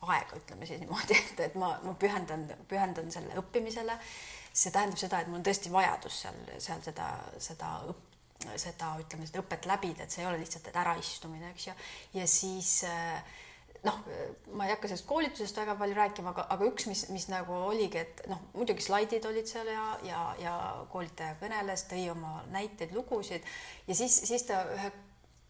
[0.00, 3.96] aega, ütleme siis niimoodi, et, et ma, ma pühendan, pühendan selle õppimisele
[4.52, 8.08] see tähendab seda, et mul on tõesti vajadus seal, seal seda, seda õpp-,
[8.60, 11.76] seda, ütleme, seda õpet läbida, et see ei ole lihtsalt, äraistumine, eks ju.
[12.16, 13.20] ja siis äh,
[13.86, 14.00] noh,
[14.56, 18.02] ma ei hakka sellest koolitusest väga palju rääkima, aga, aga üks, mis, mis nagu oligi,
[18.02, 20.56] et noh, muidugi slaidid olid seal ja, ja, ja
[20.92, 23.46] koolitaja kõneles, tõi oma näiteid, lugusid
[23.88, 24.92] ja siis, siis ta ühe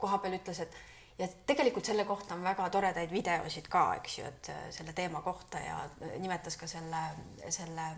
[0.00, 0.78] koha peal ütles, et
[1.20, 5.22] ja tegelikult selle kohta on väga toredaid videosid ka, eks ju, et äh, selle teema
[5.24, 7.02] kohta ja äh, nimetas ka selle,
[7.48, 7.90] selle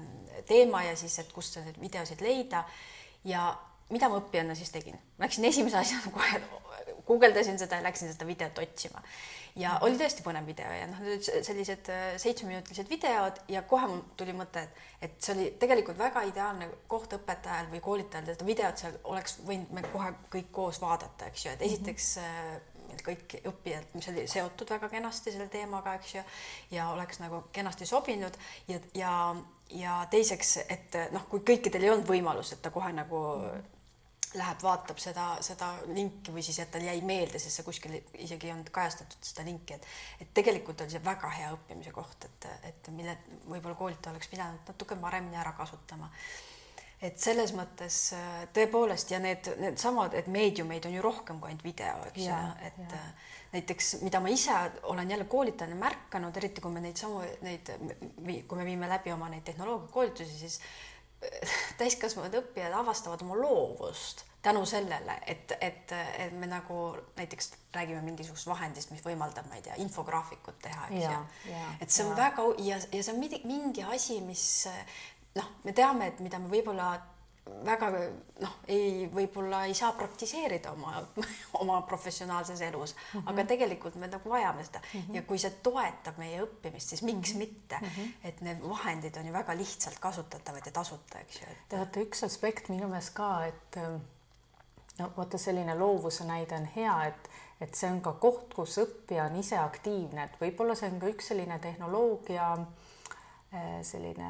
[0.49, 2.65] teema ja siis, et kust neid videosid leida.
[3.25, 3.53] ja
[3.93, 4.99] mida ma õppijana siis tegin?
[5.21, 6.41] Läksin esimese asjana kohe,
[7.07, 9.03] guugeldasin seda ja läksin seda videot otsima
[9.61, 14.35] ja oli tõesti põnev video ja noh, sellised äh, seitsmeminutilised videod ja kohe mul tuli
[14.35, 18.99] mõte, et, et see oli tegelikult väga ideaalne koht õpetajal või koolitajal seda videot seal
[19.15, 22.72] oleks võinud me kohe kõik koos vaadata, eks ju, et esiteks mm -hmm
[23.07, 26.25] kõik õppijad, mis oli seotud väga kenasti selle teemaga, eks ju,
[26.77, 28.37] ja oleks nagu kenasti sobinud
[28.69, 29.13] ja, ja,
[29.75, 33.23] ja teiseks, et noh, kui kõikidel ei olnud võimalus, et ta kohe nagu
[34.35, 38.49] läheb, vaatab seda, seda linki või siis, et tal jäi meelde, sest see kuskil isegi
[38.49, 42.49] ei olnud kajastatud seda linki, et et tegelikult oli see väga hea õppimise koht, et,
[42.71, 46.09] et mille võib-olla koolitaja oleks pidanud natuke paremini ära kasutama.
[47.03, 51.67] Et selles mõttes äh, tõepoolest ja need, needsamad, et meediumeid on ju rohkem kui ainult
[51.67, 53.01] video, eks ju, et ja.
[53.01, 54.55] Äh, näiteks mida ma ise
[54.89, 57.69] olen jälle koolitajana märganud, eriti kui me neid samu, neid,
[58.49, 60.61] kui me viime läbi oma neid tehnoloogiakoolitusi, siis
[61.81, 66.79] täiskasvanud õppijad avastavad oma loovust tänu sellele, et, et, et me nagu
[67.17, 71.61] näiteks räägime mingisugusest vahendist, mis võimaldab, ma ei tea, infograafikut teha, eks ju.
[71.81, 72.17] et see on ja.
[72.25, 74.47] väga ja, ja see on mingi asi, mis
[75.35, 76.93] noh, me teame, et mida me võib-olla
[77.67, 77.89] väga
[78.43, 81.01] noh, ei, võib-olla ei saa praktiseerida oma,
[81.63, 83.33] oma professionaalses elus mm, -hmm.
[83.33, 85.15] aga tegelikult me nagu vajame seda mm -hmm.
[85.15, 88.13] ja kui see toetab meie õppimist, siis miks mitte mm, -hmm.
[88.25, 91.79] et need vahendid on ju väga lihtsalt kasutatavad ja tasuta, eks ju et....
[91.79, 93.79] vaata üks aspekt minu meelest ka, et
[94.99, 99.27] no vaata, selline loovuse näide on hea, et, et see on ka koht, kus õppija
[99.31, 102.67] on ise aktiivne, et võib-olla see on ka üks selline tehnoloogia eh,
[103.85, 104.29] selline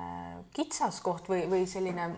[0.54, 2.08] kitsaskoht või, või selline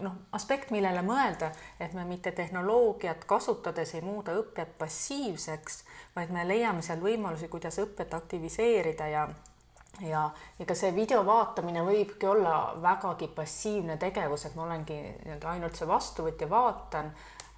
[0.00, 1.50] noh, aspekt, millele mõelda,
[1.80, 5.84] et me mitte tehnoloogiat kasutades ei muuda õppijat passiivseks,
[6.16, 9.28] vaid me leiame seal võimalusi, kuidas õpet aktiviseerida ja
[10.06, 10.30] ja,
[10.66, 15.88] ka see video vaatamine võibki olla vägagi passiivne tegevus, et ma olengi nii-öelda ainult see
[15.88, 17.10] vastuvõtja, vaatan,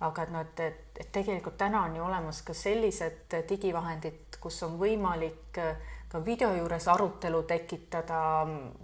[0.03, 4.59] aga et noh, et, et, et tegelikult täna on ju olemas ka sellised digivahendid, kus
[4.67, 5.77] on võimalik äh,
[6.13, 8.21] ka video juures arutelu tekitada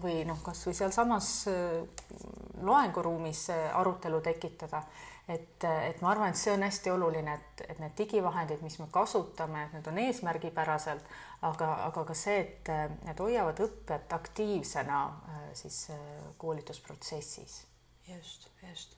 [0.00, 2.08] või noh, kasvõi sealsamas äh,
[2.64, 4.82] loenguruumis äh, arutelu tekitada.
[5.28, 8.78] et, äh, et ma arvan, et see on hästi oluline, et, et need digivahendid, mis
[8.80, 11.10] me kasutame, et need on eesmärgipäraselt,
[11.44, 12.70] aga, aga ka see, et
[13.04, 15.02] need hoiavad õppijat aktiivsena
[15.52, 15.82] siis
[16.40, 17.60] koolitusprotsessis.
[18.08, 18.96] just, just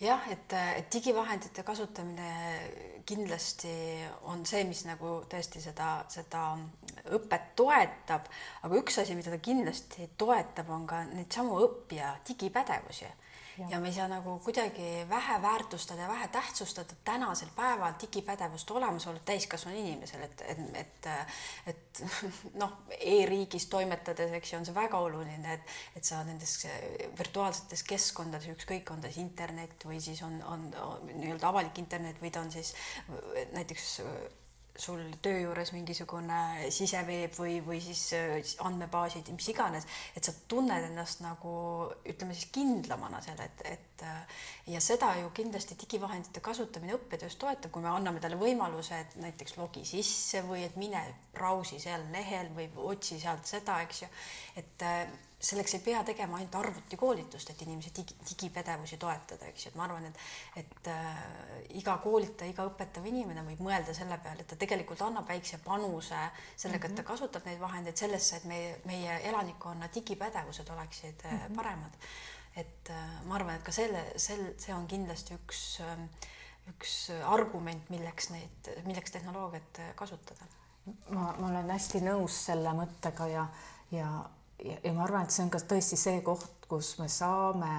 [0.00, 2.30] jah, et, et digivahendite kasutamine
[3.06, 3.72] kindlasti
[4.30, 6.48] on see, mis nagu tõesti seda, seda
[7.16, 8.26] õpet toetab,
[8.66, 13.08] aga üks asi, mida ta kindlasti toetab, on ka neid samu õppija digipädevusi
[13.70, 19.18] ja me ei saa nagu kuidagi vähe väärtustada ja vähe tähtsustada tänasel päeval digipädevust olemasolu
[19.24, 21.08] täiskasvanud inimesel, et, et, et,
[21.66, 22.02] et
[22.62, 26.56] noh e, e-riigis toimetades, eks ju, on see väga oluline, et, et sa nendes
[27.18, 32.20] virtuaalsetes keskkondades, ükskõik, on ta siis internet või siis on, on, on nii-öelda avalik internet
[32.22, 32.74] või ta on siis
[33.56, 34.00] näiteks
[34.78, 38.36] sul töö juures mingisugune siseveeb või, või siis äh,
[38.66, 39.86] andmebaasid, mis iganes,
[40.16, 41.54] et sa tunned ennast nagu
[42.04, 44.40] ütleme siis kindlamana seal, et, et äh,
[44.72, 49.56] ja seda ju kindlasti digivahendite kasutamine õppetöös toetab, kui me anname talle võimaluse, et näiteks
[49.60, 51.02] logi sisse või et mine
[51.34, 54.12] brausi seal lehel või otsi sealt seda, eks ju,
[54.62, 55.06] et äh,
[55.40, 59.84] selleks ei pea tegema ainult arvutikoolitust, et inimese digi, digipädevusi toetada, eks ju, et ma
[59.84, 61.18] arvan, et et äh,
[61.80, 66.22] iga koolitaja, iga õpetav inimene võib mõelda selle peale, et ta tegelikult annab väikse panuse
[66.56, 67.10] sellega, et ta mhm.
[67.10, 71.56] kasutab neid vahendeid sellesse, et meie, meie elanikkonna digipädevused oleksid mm -hmm.
[71.56, 72.00] paremad.
[72.56, 76.08] et äh, ma arvan, et ka selle, sel, see on kindlasti üks äh,
[76.66, 80.48] üks argument, milleks neid, milleks tehnoloogiat kasutada.
[81.10, 83.46] ma, ma olen hästi nõus selle mõttega ja,
[83.90, 84.08] ja
[84.64, 87.72] ja, ma arvan, et see on ka tõesti see koht, kus me saame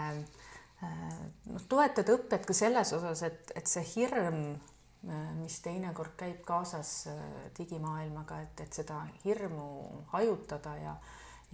[0.82, 4.42] noh, toetada õppijat ka selles osas, et, et see hirm,
[5.08, 7.22] äh, mis teinekord käib kaasas äh,
[7.58, 9.70] digimaailmaga, et, et seda hirmu
[10.14, 10.98] hajutada ja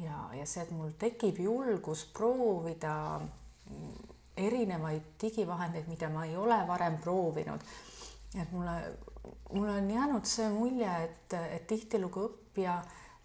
[0.02, 3.22] ja, ja see, et mul tekib julgus proovida
[4.38, 7.62] erinevaid digivahendeid, mida ma ei ole varem proovinud.
[8.42, 8.78] et mulle,
[9.52, 12.80] mulle on jäänud see mulje, et, et tihtilugu õppija,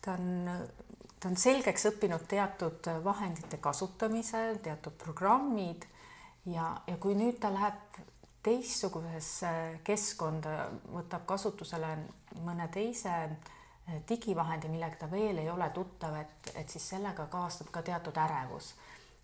[0.05, 0.51] ta on
[1.21, 5.87] ta on selgeks õppinud teatud vahendite kasutamise, teatud programmid
[6.47, 7.99] ja, ja kui nüüd ta läheb
[8.47, 9.51] teistsugusesse
[9.85, 11.91] keskkonda, võtab kasutusele
[12.47, 17.73] mõne teise eh, digivahendi, millega ta veel ei ole tuttav, et, et siis sellega kaasneb
[17.75, 18.75] ka teatud ärevus.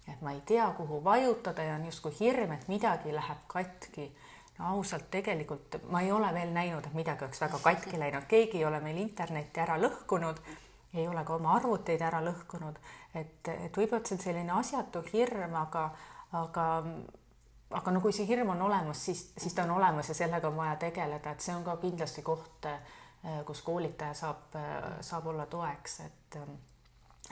[0.09, 4.11] et ma ei tea, kuhu vajutada ja on justkui hirm, et midagi läheb katki.
[4.59, 8.59] no ausalt, tegelikult ma ei ole veel näinud, et midagi oleks väga katki läinud, keegi
[8.59, 10.43] ei ole meil internetti ära lõhkunud
[10.95, 12.79] ei ole ka oma arvuteid ära lõhkunud,
[13.15, 15.85] et, et võib-olla see on selline asjatu hirm, aga,
[16.41, 16.67] aga,
[17.81, 20.61] aga no kui see hirm on olemas, siis, siis ta on olemas ja sellega on
[20.61, 22.69] vaja tegeleda, et see on ka kindlasti koht,
[23.49, 24.59] kus koolitaja saab,
[25.01, 26.39] saab olla toeks, et,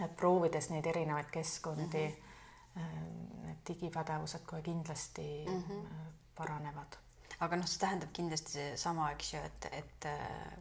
[0.01, 3.47] et proovides neid erinevaid keskkondi mm, -hmm.
[3.47, 6.13] need digipädevused kohe kindlasti mm -hmm.
[6.37, 7.03] paranevad
[7.43, 10.09] aga noh, see tähendab kindlasti seesama, eks ju, et, et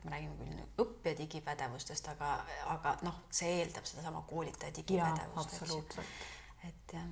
[0.04, 2.32] me räägime küll õppija digipädevustest, aga,
[2.74, 6.00] aga noh, see eeldab sedasama koolitaja digipädevust,
[6.70, 7.12] et jah.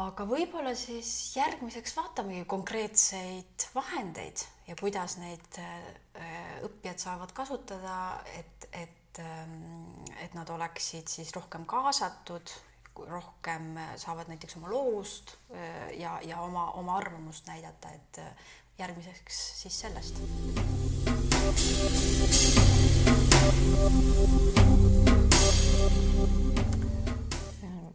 [0.00, 7.96] Aga võib-olla siis järgmiseks vaatamegi konkreetseid vahendeid ja kuidas neid äh, õppijad saavad kasutada,
[8.38, 12.54] et, et, ähm, et nad oleksid siis rohkem kaasatud,
[12.96, 18.34] rohkem saavad näiteks oma loovust äh, ja, ja oma, oma arvamust näidata, et äh,
[18.78, 20.22] järgmiseks siis sellest.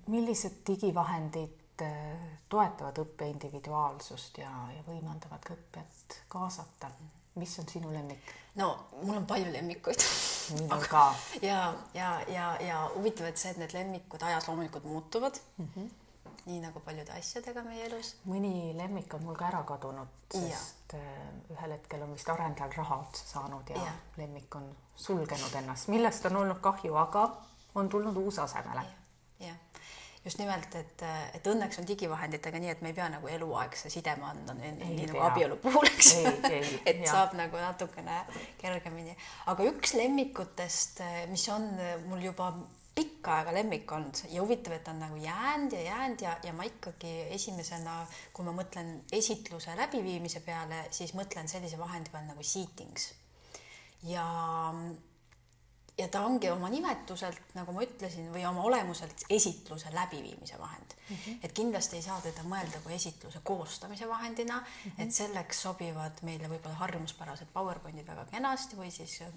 [0.07, 6.89] millised digivahendid Äh, toetavad õppe individuaalsust ja, ja võimaldavad ka õppijat kaasata.
[7.37, 8.33] Mis on sinu lemmik?
[8.55, 8.73] no
[9.03, 10.03] mul on palju lemmikuid.
[10.89, 11.05] ka.
[11.41, 11.61] ja,
[11.93, 15.71] ja, ja, ja huvitav, et see, et need lemmikud ajas loomulikult muutuvad mm.
[15.75, 15.95] -hmm
[16.47, 18.13] nii nagu paljude asjadega meie elus.
[18.25, 20.99] mõni lemmik on mul ka ära kadunud, sest ja.
[20.99, 25.89] Äh, ühel hetkel on vist arendajal raha otsa saanud ja, ja lemmik on sulgenud ennast,
[25.91, 27.25] millest on olnud kahju, aga
[27.75, 28.85] on tulnud uus asemele.
[30.27, 31.03] Just nimelt, et,
[31.37, 35.09] et õnneks on digivahenditega nii, et me ei pea nagu eluaegse sideme andma nii, nii
[35.11, 36.13] nagu abielu puhul, eks
[36.89, 37.11] et ja.
[37.11, 38.19] saab nagu natukene
[38.59, 39.15] kergemini.
[39.47, 41.69] aga üks lemmikutest, mis on
[42.09, 42.51] mul juba
[42.97, 46.65] pikka aega lemmik olnud ja huvitav, et on nagu jäänud ja jäänud ja, ja ma
[46.65, 47.99] ikkagi esimesena,
[48.33, 53.11] kui ma mõtlen esitluse läbiviimise peale, siis mõtlen sellise vahendi peale nagu seatings.
[54.09, 54.25] ja
[55.97, 61.15] ja ta ongi oma nimetuselt, nagu ma ütlesin, või oma olemuselt esitluse läbiviimise vahend mm.
[61.15, 61.39] -hmm.
[61.43, 65.03] et kindlasti ei saa teda mõelda kui esitluse koostamise vahendina mm, -hmm.
[65.03, 69.33] et selleks sobivad meile võib-olla harjumuspärased PowerPointid väga kenasti või siis äh,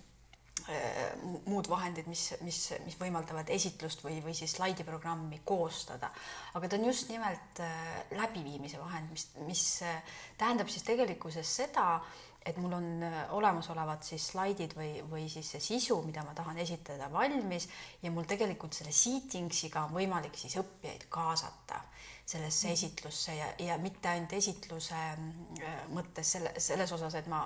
[1.47, 6.11] muud vahendid, mis, mis, mis võimaldavad esitlust või, või siis slaidiprogrammi koostada.
[6.55, 10.03] aga ta on just nimelt äh, läbiviimise vahend, mis, mis äh,
[10.39, 12.01] tähendab siis tegelikkuses seda,
[12.47, 16.59] et mul on äh, olemasolevad siis slaidid või, või siis see sisu, mida ma tahan
[16.63, 17.69] esitada, valmis
[18.03, 21.83] ja mul tegelikult selle seatingsiga on võimalik siis õppijaid kaasata
[22.25, 22.73] sellesse mm.
[22.73, 27.45] esitlusse ja, ja mitte ainult esitluse äh, mõttes selle, selles osas, et ma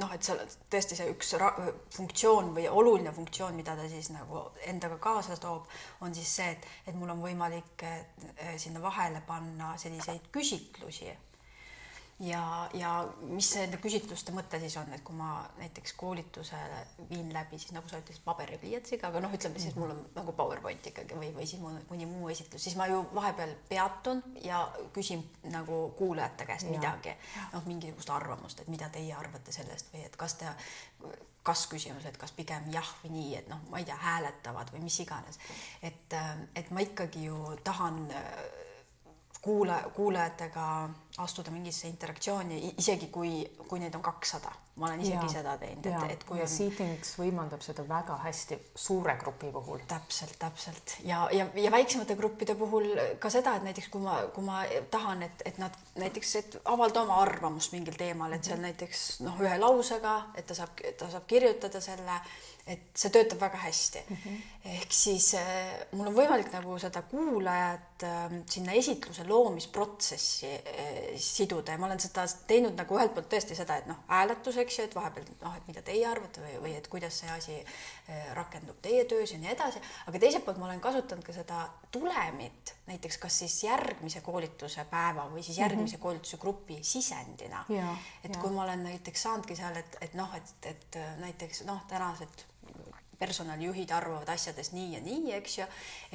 [0.00, 0.40] noh, et seal
[0.70, 1.34] tõesti see üks
[1.94, 5.68] funktsioon või oluline funktsioon, mida ta siis nagu endaga kaasa toob,
[6.02, 11.12] on siis see, et, et mul on võimalik äh, sinna vahele panna selliseid küsitlusi
[12.24, 12.42] ja,
[12.74, 12.90] ja
[13.28, 17.90] mis nende küsitluste mõte siis on, et kui ma näiteks koolitusele viin läbi, siis nagu
[17.90, 21.62] sa ütlesid, paberipliiatsiga, aga noh, ütleme siis mul on nagu PowerPoint ikkagi või, või siis
[21.64, 24.64] mõni muu esitlus, siis ma ju vahepeal peatun ja
[24.96, 26.74] küsin nagu kuulajate käest ja.
[26.76, 27.14] midagi,
[27.52, 30.50] noh, mingisugust arvamust, et mida teie arvate sellest või et kas te
[31.44, 34.86] kas küsimus, et kas pigem jah või nii, et noh, ma ei tea, hääletavad või
[34.86, 35.36] mis iganes.
[35.84, 36.14] et,
[36.56, 38.06] et ma ikkagi ju tahan
[39.44, 40.66] kuula, kuulajatega
[41.22, 43.36] astuda mingisse interaktsiooni, isegi kui,
[43.68, 44.50] kui neid on kakssada.
[44.74, 46.50] ma olen isegi ja, seda teinud, et, et kui ja on.
[46.50, 49.84] Seatings võimaldab seda väga hästi suure grupi puhul.
[49.86, 52.88] täpselt, täpselt ja, ja, ja väiksemate gruppide puhul
[53.22, 57.04] ka seda, et näiteks kui ma, kui ma tahan, et, et nad näiteks, et avalda
[57.04, 61.30] oma arvamust mingil teemal, et seal näiteks noh, ühe lausega, et ta saab, ta saab
[61.30, 62.18] kirjutada selle
[62.64, 64.16] et see töötab väga hästi mm.
[64.16, 64.36] -hmm.
[64.76, 71.74] ehk siis äh, mul on võimalik nagu seda kuulajat äh, sinna esitluse loomisprotsessi äh, siduda
[71.74, 74.86] ja ma olen seda teinud nagu ühelt poolt tõesti seda, et noh, hääletus, eks ju,
[74.88, 78.78] et vahepeal noh, et mida teie arvate või, või et kuidas see asi äh, rakendub
[78.84, 81.64] teie töös ja nii edasi, aga teiselt poolt ma olen kasutanud ka seda
[81.94, 86.02] tulemit näiteks kas siis järgmise koolituse päeva või siis järgmise mm -hmm.
[86.02, 87.64] koolituse grupi sisendina.
[88.24, 88.40] et ja.
[88.40, 92.44] kui ma olen näiteks saanudki seal, et, et noh, et, et näiteks noh, tänased
[93.18, 95.66] personalijuhid arvavad asjadest nii ja nii, eks ju,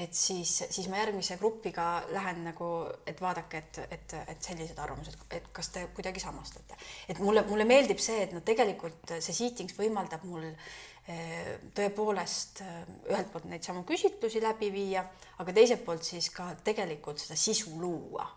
[0.04, 2.70] et siis, siis ma järgmise grupiga lähen nagu,
[3.08, 6.78] et vaadake, et, et, et sellised arvamused, et kas te kuidagi samastate.
[7.10, 12.82] et mulle, mulle meeldib see, et noh, tegelikult see seatings võimaldab mul eh, tõepoolest eh,
[13.12, 15.06] ühelt poolt neid samu küsitlusi läbi viia,
[15.40, 18.28] aga teiselt poolt siis ka tegelikult seda sisu luua.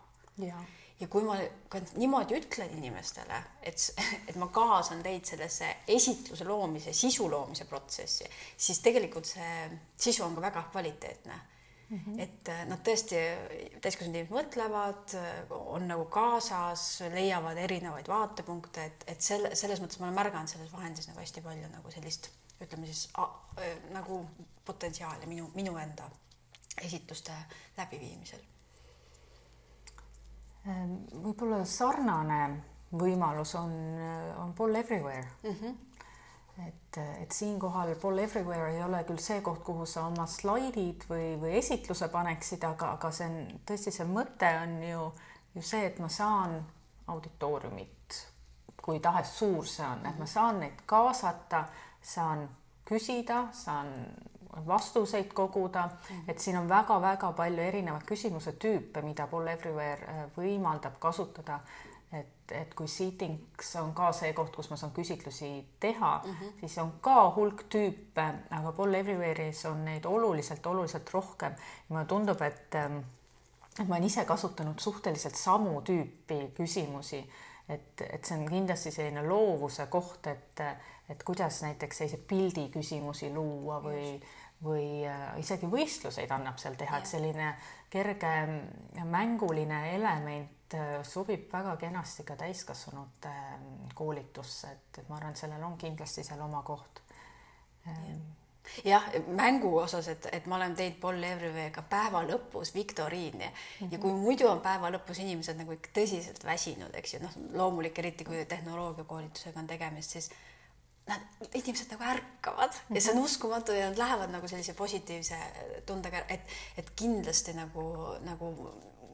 [0.42, 0.60] ja
[1.00, 1.36] ja kui ma
[1.70, 3.84] ka niimoodi ütlen inimestele, et,
[4.28, 9.54] et ma kaasan teid sellesse esitluse loomise, sisu loomise protsessi, siis tegelikult see
[9.96, 11.38] sisu on ka väga kvaliteetne
[11.88, 11.98] mm.
[11.98, 12.20] -hmm.
[12.20, 13.22] et äh, nad tõesti,
[13.80, 15.16] täiskasvanud inimesed mõtlevad,
[15.50, 20.72] on nagu kaasas, leiavad erinevaid vaatepunkte, et, et selle, selles mõttes ma olen märganud selles
[20.72, 24.24] vahendis nagu hästi palju nagu sellist, ütleme siis a, äh, nagu
[24.64, 26.10] potentsiaali minu, minu enda
[26.82, 27.34] esitluste
[27.76, 28.40] läbiviimisel
[30.64, 32.42] võib-olla sarnane
[32.92, 33.72] võimalus on,
[34.38, 35.56] on Poll Everywhere mm.
[35.56, 35.80] -hmm
[36.68, 41.36] et, et siinkohal Poll Everywhere ei ole küll see koht, kuhu sa oma slaidid või,
[41.40, 45.06] või esitluse paneksid, aga, aga see on tõesti, see mõte on ju,
[45.56, 46.58] ju see, et ma saan
[47.12, 48.18] auditooriumit,
[48.82, 51.64] kui tahes suur see on, et ma saan neid kaasata,
[52.02, 52.44] saan
[52.88, 53.94] küsida, saan
[54.66, 56.30] vastuseid koguda, mhm.
[56.30, 61.60] et siin on väga-väga palju erinevaid küsimuse tüüpe, mida Poll Everywhere äh, võimaldab kasutada.
[62.12, 66.58] et, et kui Seatings on ka see koht, kus ma saan küsitlusi teha mm, -hmm.
[66.60, 71.54] siis on ka hulk tüüpe, aga Poll Everywhere'is on neid oluliselt-oluliselt rohkem
[71.88, 72.98] mulle tundub, et ähm,
[73.80, 77.22] et ma olen ise kasutanud suhteliselt samu tüüpi küsimusi,
[77.68, 80.60] et, et see on kindlasti selline loovuse koht, et,
[81.08, 86.98] et kuidas näiteks selliseid pildiküsimusi luua või Just või äh, isegi võistluseid annab seal teha,
[86.98, 87.52] et selline
[87.90, 88.32] kerge
[89.10, 95.42] mänguline element äh, sobib väga kenasti ka täiskasvanute ähm, koolitusse, et, et ma arvan, et
[95.42, 97.02] sellel on kindlasti seal oma koht.
[97.88, 98.22] Ähm,
[98.84, 103.92] jah, mängu osas, et, et ma olen teinud Paul Everyway'ga päeva lõpus viktoriini mm -hmm.
[103.92, 107.98] ja kui muidu on päeva lõpus inimesed nagu ikka tõsiselt väsinud, eks ju, noh, loomulik,
[107.98, 110.30] eriti kui tehnoloogiakoolitusega on tegemist, siis
[111.06, 113.24] nad, inimesed nagu ärkavad ja see on mhm.
[113.24, 115.38] uskumatu ja nad lähevad nagu sellise positiivse
[115.86, 117.84] tundega, et, et kindlasti nagu,
[118.26, 118.54] nagu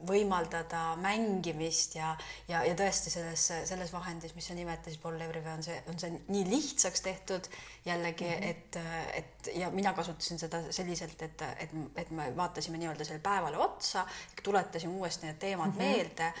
[0.07, 2.13] võimaldada mängimist ja,
[2.47, 6.13] ja, ja tõesti selles, selles vahendis, mis sa nimetasid, Paul Levrive on see, on see
[6.29, 7.49] nii lihtsaks tehtud
[7.85, 8.47] jällegi mm, -hmm.
[8.49, 8.79] et,
[9.19, 14.05] et ja mina kasutasin seda selliselt, et, et, et me vaatasime nii-öelda sellele päevale otsa,
[14.43, 15.83] tuletasime uuesti need teemad mm -hmm.
[15.83, 16.33] meelde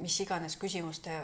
[0.00, 1.14] mis iganes küsimuste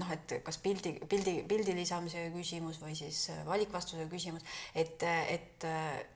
[0.00, 4.44] noh, et kas pildi, pildi, pildi lisamise küsimus või siis valikvastuse küsimus,
[4.74, 5.66] et, et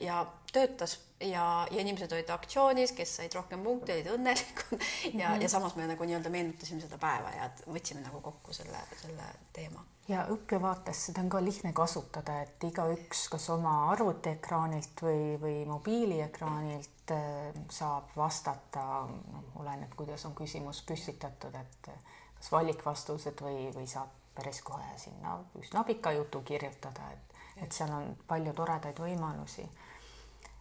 [0.03, 0.23] ja
[0.53, 4.83] töötas ja, ja inimesed olid aktsioonis, kes said rohkem punkte, olid õnnelikud ja
[5.13, 5.43] mm, -hmm.
[5.43, 9.85] ja samas me nagu nii-öelda meenutasime seda päeva ja võtsime nagu kokku selle, selle teema.
[10.09, 15.59] ja õppija vaates seda on ka lihtne kasutada, et igaüks kas oma arvutiekraanilt või, või
[15.67, 18.83] mobiiliekraanilt Äh, saab vastata,
[19.33, 24.93] noh, oleneb, kuidas on küsimus püstitatud, et äh, kas valikvastused või, või saab päris kohe
[25.01, 29.67] sinna üsna pika jutu kirjutada, et, et seal on palju toredaid võimalusi.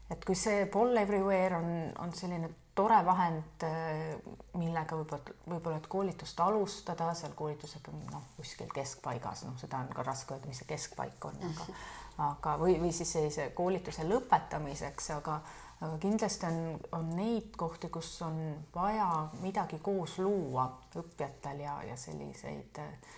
[0.09, 1.69] Et kui see Poll Everywhere on,
[2.03, 4.17] on selline tore vahend, äh,
[4.57, 9.91] millega võib-olla, võib-olla, et koolitust alustada, seal koolitused on noh, kuskil keskpaigas, noh, seda on
[9.95, 11.71] ka raske öelda, mis see keskpaik on, aga
[12.29, 15.39] aga või, või siis sellise koolituse lõpetamiseks, aga
[15.79, 16.57] aga kindlasti on,
[16.97, 18.39] on neid kohti, kus on
[18.75, 20.65] vaja midagi koos luua
[20.99, 23.13] õppijatel ja, ja selliseid äh,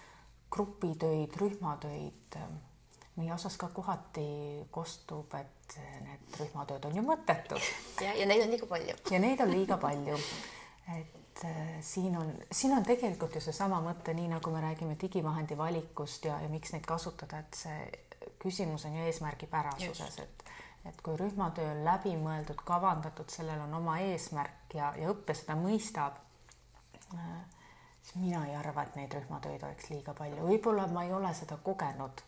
[0.53, 2.51] grupitöid, rühmatöid, äh,
[3.15, 4.27] mille osas ka kohati
[4.71, 7.71] kostub, et need rühmatööd on ju mõttetud.
[8.01, 8.95] ja, ja neid on liiga palju.
[9.11, 10.19] ja neid on liiga palju.
[10.97, 15.57] et äh, siin on, siin on tegelikult ju seesama mõte, nii nagu me räägime digivahendi
[15.57, 20.41] valikust ja, ja miks neid kasutada, et see küsimus on ju eesmärgipärasuses, et
[20.85, 26.17] et kui rühmatöö on läbimõeldud, kavandatud, sellel on oma eesmärk ja, ja õppija seda mõistab,
[28.01, 31.59] siis mina ei arva, et neid rühmatöid oleks liiga palju, võib-olla ma ei ole seda
[31.61, 32.23] kogenud,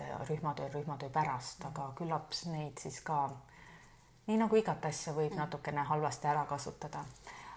[0.00, 3.28] et rühmatöö rühmatöö pärast, aga küllap neid siis ka
[4.26, 7.04] nii nagu igat asja võib natukene halvasti ära kasutada.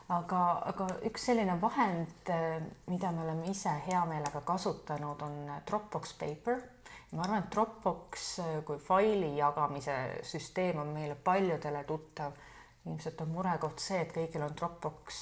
[0.10, 2.32] aga, aga üks selline vahend,
[2.88, 6.62] mida me oleme ise hea meelega kasutanud, on Dropbox Paper
[7.16, 8.28] ma arvan, et Dropbox
[8.68, 9.96] kui faili jagamise
[10.28, 12.46] süsteem on meile paljudele tuttav.
[12.88, 15.18] ilmselt on murekoht see, et kõigil on Dropbox,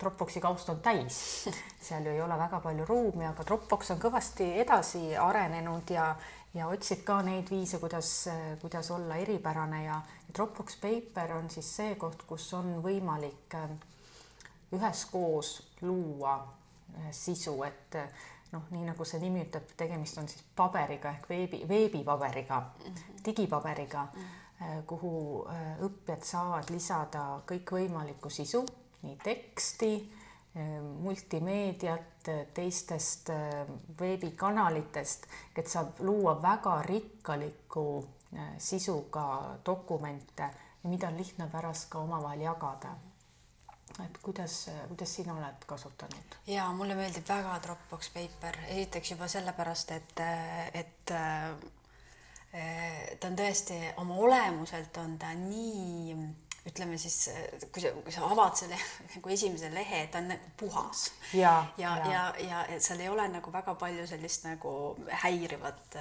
[0.00, 1.18] Dropboxi kaust on täis,
[1.86, 6.08] seal ju ei ole väga palju ruumi, aga Dropbox on kõvasti edasi arenenud ja
[6.54, 8.28] ja otsib ka neid viise, kuidas,
[8.60, 10.00] kuidas olla eripärane ja
[10.34, 13.70] Dropbox Paper on siis see koht, kus on võimalik äh,
[14.72, 17.98] üheskoos luua äh, sisu, et
[18.52, 23.24] noh, nii nagu see nimi ütleb, tegemist on siis paberiga ehk veebi, veebipaberiga mm, -hmm.
[23.24, 24.82] digipaberiga mm, -hmm.
[24.86, 28.64] kuhu äh, õppijad saavad lisada kõikvõimalikku sisu,
[29.02, 30.17] nii teksti, äh,
[31.00, 33.30] multimeediat, teistest
[34.00, 37.84] veebikanalitest, et saab luua väga rikkalikku
[38.58, 39.26] sisuga
[39.66, 40.50] dokumente
[40.82, 42.94] mida on lihtne pärast ka omavahel jagada
[44.04, 46.36] et kuidas, kuidas sina oled kasutanud?
[46.46, 50.20] ja mulle meeldib väga Dropbox Paper, esiteks juba sellepärast, et,
[50.74, 51.50] et äh,
[53.20, 56.14] ta on tõesti oma olemuselt on ta nii
[56.68, 57.16] ütleme siis,
[57.72, 58.78] kui sa, kui sa avad selle
[59.14, 61.08] nagu esimese lehe, ta on nagu puhas.
[61.32, 64.72] ja, ja, ja, ja, ja, ja seal ei ole nagu väga palju sellist nagu
[65.24, 65.98] häirivat,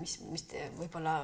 [0.00, 0.46] mis, mis
[0.78, 1.18] võib-olla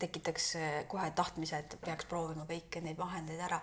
[0.00, 0.46] tekitaks
[0.90, 3.60] kohe tahtmise, et peaks proovima kõiki neid vahendeid ära.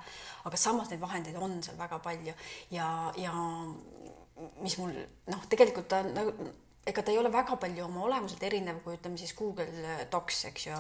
[0.48, 2.36] aga samas neid vahendeid on seal väga palju
[2.72, 3.34] ja, ja
[4.62, 4.94] mis mul
[5.32, 6.34] noh, tegelikult ta nagu
[6.88, 10.68] ega ta ei ole väga palju oma olemuselt erinev kui ütleme siis Google Docs, eks
[10.70, 10.78] ju,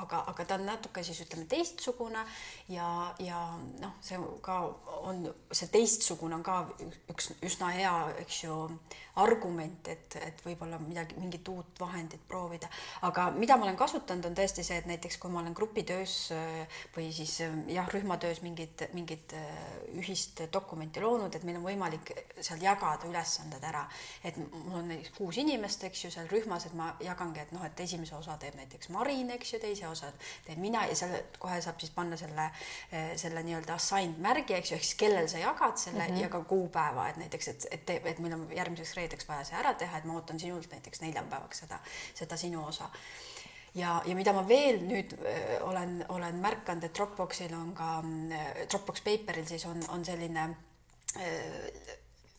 [0.00, 2.24] aga, aga ta on natuke siis ütleme teistsugune
[2.72, 2.88] ja,
[3.22, 3.40] ja
[3.82, 4.60] noh, see ka
[5.04, 6.62] on, see teistsugune on ka
[7.12, 8.58] üks üsna hea, eks ju,
[9.20, 12.68] argument, et, et võib-olla midagi, mingit uut vahendit proovida.
[13.06, 16.80] aga mida ma olen kasutanud, on tõesti see, et näiteks kui ma olen grupitöös äh,
[16.96, 19.46] või siis äh, jah, rühmatöös mingit, mingit äh,
[20.00, 23.84] ühist dokumenti loonud, et meil on võimalik seal jagada ülesanded ära.
[24.24, 27.64] et mul on näiteks kuus inimest, eks ju, seal rühmas, et ma jagangi, et noh,
[27.66, 30.10] et esimese osa teeb näiteks Marin, eks ju, teise osa
[30.46, 32.48] teen mina ja seal kohe saab siis panna selle,
[33.20, 36.22] selle nii-öelda assigned märgi, eks ju, ehk siis kellel sa jagad selle mm -hmm.
[36.22, 39.74] ja ka kuupäeva, et näiteks, et, et, et meil on järgmiseks reedeks vaja see ära
[39.74, 41.78] teha, et ma ootan sinult näiteks neljapäevaks seda,
[42.14, 42.90] seda sinu osa
[43.74, 48.02] ja, ja mida ma veel nüüd öö, olen, olen märganud, et Dropboxil on ka,
[48.70, 50.48] Dropbox Paperil siis on, on selline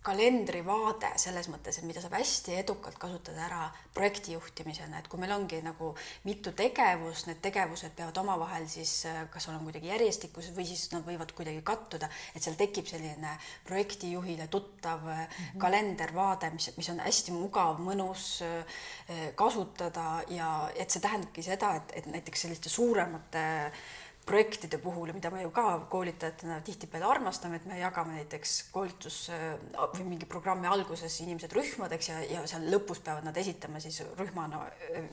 [0.06, 3.62] kalendrivaade selles mõttes, et mida saab hästi edukalt kasutada ära
[3.95, 5.91] projekti juhtimisena, et kui meil ongi nagu
[6.28, 8.93] mitu tegevust, need tegevused peavad omavahel siis
[9.34, 13.36] kas olema kuidagi järjestikused või siis nad võivad kuidagi kattuda, et seal tekib selline
[13.66, 15.60] projektijuhile tuttav mm -hmm.
[15.66, 21.91] kalendervaade, mis, mis on hästi mugav, mõnus eh, kasutada ja et see tähendabki seda, et,
[21.95, 23.72] et näiteks selliste suuremate äh,
[24.26, 29.19] projektide puhul mida me ju ka koolitajatena tihtipeale armastame, et me jagame näiteks koolitus
[29.95, 34.63] või mingi programmi alguses inimesed rühmadeks ja, ja seal lõpus peavad nad esitama siis rühmana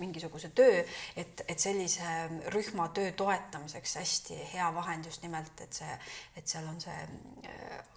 [0.00, 0.80] mingisuguse töö,
[1.16, 2.14] et, et sellise
[2.54, 5.98] rühma töö toetamiseks hästi hea vahend just nimelt, et see,
[6.36, 6.98] et seal on see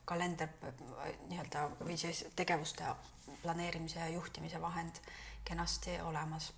[0.05, 0.51] kalender
[1.29, 2.91] nii-öelda või siis tegevuste
[3.41, 4.99] planeerimise ja juhtimise vahend
[5.45, 6.51] kenasti olemas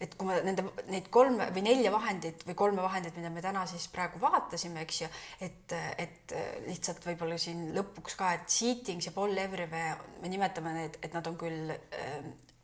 [0.00, 3.64] et kui me nende, neid kolme või nelja vahendit või kolme vahendit, mida me täna
[3.70, 5.10] siis praegu vaatasime, eks ju,
[5.46, 6.34] et, et
[6.66, 11.30] lihtsalt võib-olla siin lõpuks ka, et Seatings ja Paul Everywhere, me nimetame need, et nad
[11.30, 11.72] on küll,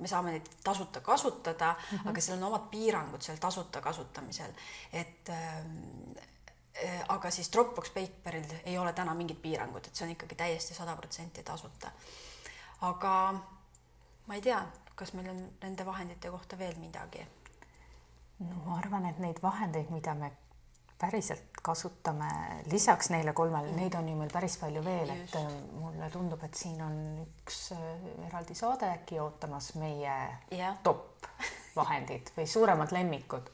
[0.03, 2.11] me saame neid tasuta kasutada mm, -hmm.
[2.11, 4.53] aga seal on omad piirangud seal tasuta kasutamisel,
[4.93, 5.30] et
[7.09, 10.97] aga siis Dropbox Paperil ei ole täna mingit piirangut, et see on ikkagi täiesti sada
[10.97, 11.91] protsenti tasuta.
[12.80, 13.35] aga
[14.26, 14.62] ma ei tea
[14.95, 17.26] kas meil on nende vahendite kohta veel midagi?
[18.43, 20.32] no ma arvan, et neid vahendeid, mida me
[21.03, 22.28] päriselt kasutame
[22.70, 25.34] lisaks neile kolmele mm., neid on ju meil päris palju veel, et
[25.78, 30.14] mulle tundub, et siin on üks äh, eraldi saade äkki ootamas meie
[30.55, 30.78] yeah.
[30.86, 31.26] top
[31.76, 33.51] vahendid või suuremad lemmikud.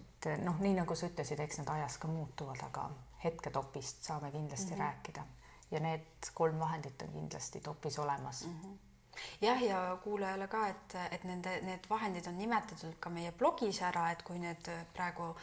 [0.00, 2.88] et äh, noh, nii nagu sa ütlesid, eks need ajas ka muutuvad, aga
[3.24, 4.84] hetketopist saame kindlasti mm -hmm.
[4.86, 5.26] rääkida
[5.70, 8.60] ja need kolm vahendit on kindlasti topis olemas mm.
[8.62, 8.89] -hmm
[9.40, 14.10] jah, ja kuulajale ka, et, et nende, need vahendid on nimetatud ka meie blogis ära,
[14.14, 15.34] et kui need praegu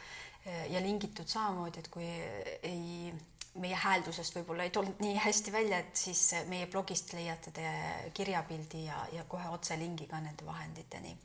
[0.70, 3.12] ja lingitud samamoodi, et kui ei,
[3.60, 7.70] meie hääldusest võib-olla ei tulnud nii hästi välja, et siis meie blogist leiate te
[8.14, 11.16] kirjapildi ja, ja kohe otselingi ka nende vahenditeni.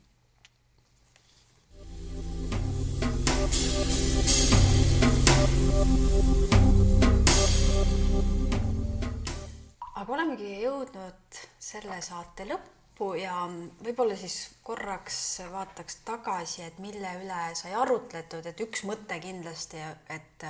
[10.00, 13.44] Aga olemegi jõudnud selle saate lõppu ja
[13.84, 15.18] võib-olla siis korraks
[15.52, 20.48] vaataks tagasi, et mille üle sai arutletud, et üks mõte kindlasti, et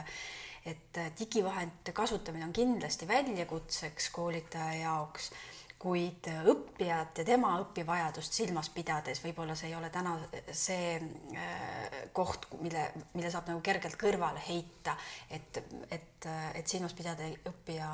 [0.64, 5.26] et digivahendite kasutamine on kindlasti väljakutseks koolitaja jaoks
[5.85, 10.14] kuid õppijat ja tema õpivajadust silmas pidades võib-olla see ei ole täna
[10.49, 14.97] see äh, koht, mille, mille saab nagu kergelt kõrvale heita,
[15.28, 15.61] et,
[15.93, 17.91] et, et silmas pidada õppija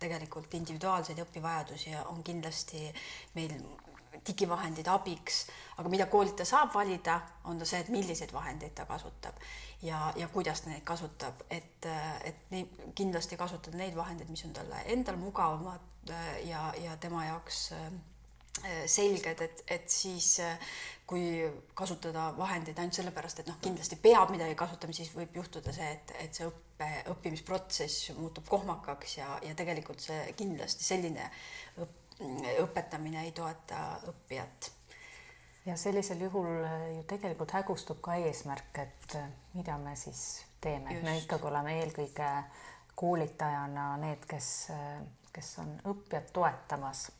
[0.00, 2.86] tegelikult individuaalseid õpivajadusi on kindlasti
[3.36, 3.58] meil
[4.26, 5.44] digivahendid abiks,
[5.80, 9.36] aga mida koolitaja saab valida, on ta see, et milliseid vahendeid ta kasutab
[9.82, 11.88] ja, ja kuidas ta neid kasutab, et,
[12.24, 15.91] et nii kindlasti kasutada neid vahendeid, mis on talle endal mugavamad
[16.44, 17.92] ja, ja tema jaoks äh,
[18.86, 20.58] selged, et, et siis äh,
[21.06, 21.42] kui
[21.74, 26.12] kasutada vahendeid ainult sellepärast, et noh, kindlasti peab midagi kasutama, siis võib juhtuda see, et,
[26.24, 31.26] et see õppe, õppimisprotsess muutub kohmakaks ja, ja tegelikult see kindlasti selline
[31.82, 31.98] õp,
[32.62, 34.70] õpetamine ei toeta õppijat.
[35.66, 36.50] ja sellisel juhul
[36.96, 39.18] ju tegelikult hägustub ka eesmärk, et
[39.54, 42.30] mida me siis teeme, et me ikkagi oleme eelkõige
[42.94, 44.48] koolitajana need, kes
[45.32, 47.10] kes on õppijat toetamas.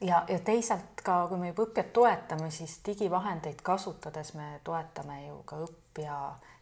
[0.00, 5.42] ja, ja teisalt ka, kui me juba õppijat toetame, siis digivahendeid kasutades me toetame ju
[5.44, 6.20] ka õppija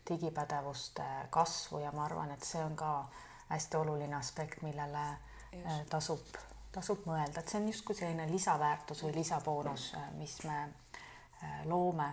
[0.08, 3.06] digipädevuste kasvu ja ma arvan, et see on ka
[3.48, 5.06] hästi oluline aspekt, millele
[5.54, 5.66] Just.
[5.66, 6.36] Äh, tasub,
[6.72, 12.12] tasub mõelda, et see on justkui selline lisaväärtus või lisaboonus, äh, mis me äh, loome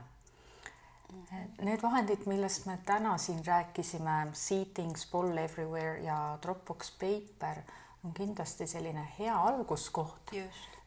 [1.62, 7.60] Need vahendid, millest me täna siin rääkisime, Seatings, Poll Everywhere ja Dropbox Paper,
[8.04, 10.34] on kindlasti selline hea alguskoht.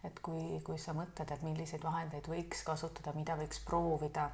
[0.05, 4.31] et kui, kui sa mõtled, et milliseid vahendeid võiks kasutada, mida võiks proovida,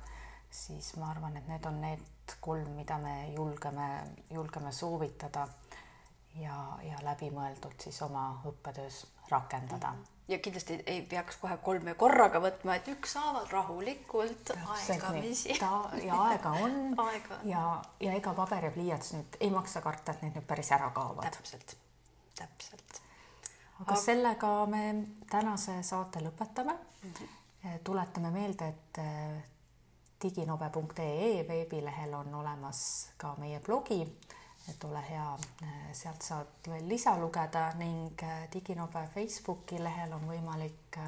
[0.50, 3.86] siis ma arvan, et need on need kolm, mida me julgeme,
[4.30, 5.46] julgeme soovitada
[6.34, 10.00] ja, ja läbimõeldult siis oma õppetöös rakendada mm.
[10.02, 15.56] -hmm ja kindlasti ei peaks kohe kolme korraga võtma, et ükshaaval rahulikult aegamisi.
[16.04, 16.76] ja aega on
[17.06, 17.40] aega.
[17.44, 20.90] ja, ja ega paber ja pliiats nüüd ei maksa karta, et need nüüd päris ära
[20.94, 21.30] kaovad.
[21.30, 21.74] täpselt,
[22.40, 23.00] täpselt.
[23.80, 24.02] aga Ag...
[24.04, 24.82] sellega me
[25.30, 27.12] tänase saate lõpetame mm.
[27.12, 27.78] -hmm.
[27.84, 29.42] tuletame meelde, et eh,
[30.22, 32.82] diginobe.ee veebilehel on olemas
[33.16, 34.02] ka meie blogi
[34.68, 35.28] et ole hea,
[35.92, 41.00] sealt saad veel lisa lugeda ning äh, Diginobe Facebooki lehel on võimalik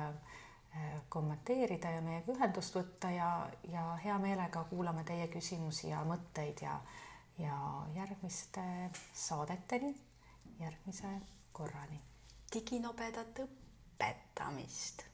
[1.13, 3.29] kommenteerida ja meiega ühendust võtta ja,
[3.69, 6.79] ja hea meelega kuulame teie küsimusi ja mõtteid ja,
[7.39, 7.57] ja
[7.97, 8.65] järgmiste
[9.13, 9.93] saadeteni,
[10.61, 11.21] järgmise
[11.53, 12.01] korrani.
[12.55, 15.07] diginobedat õpetamist.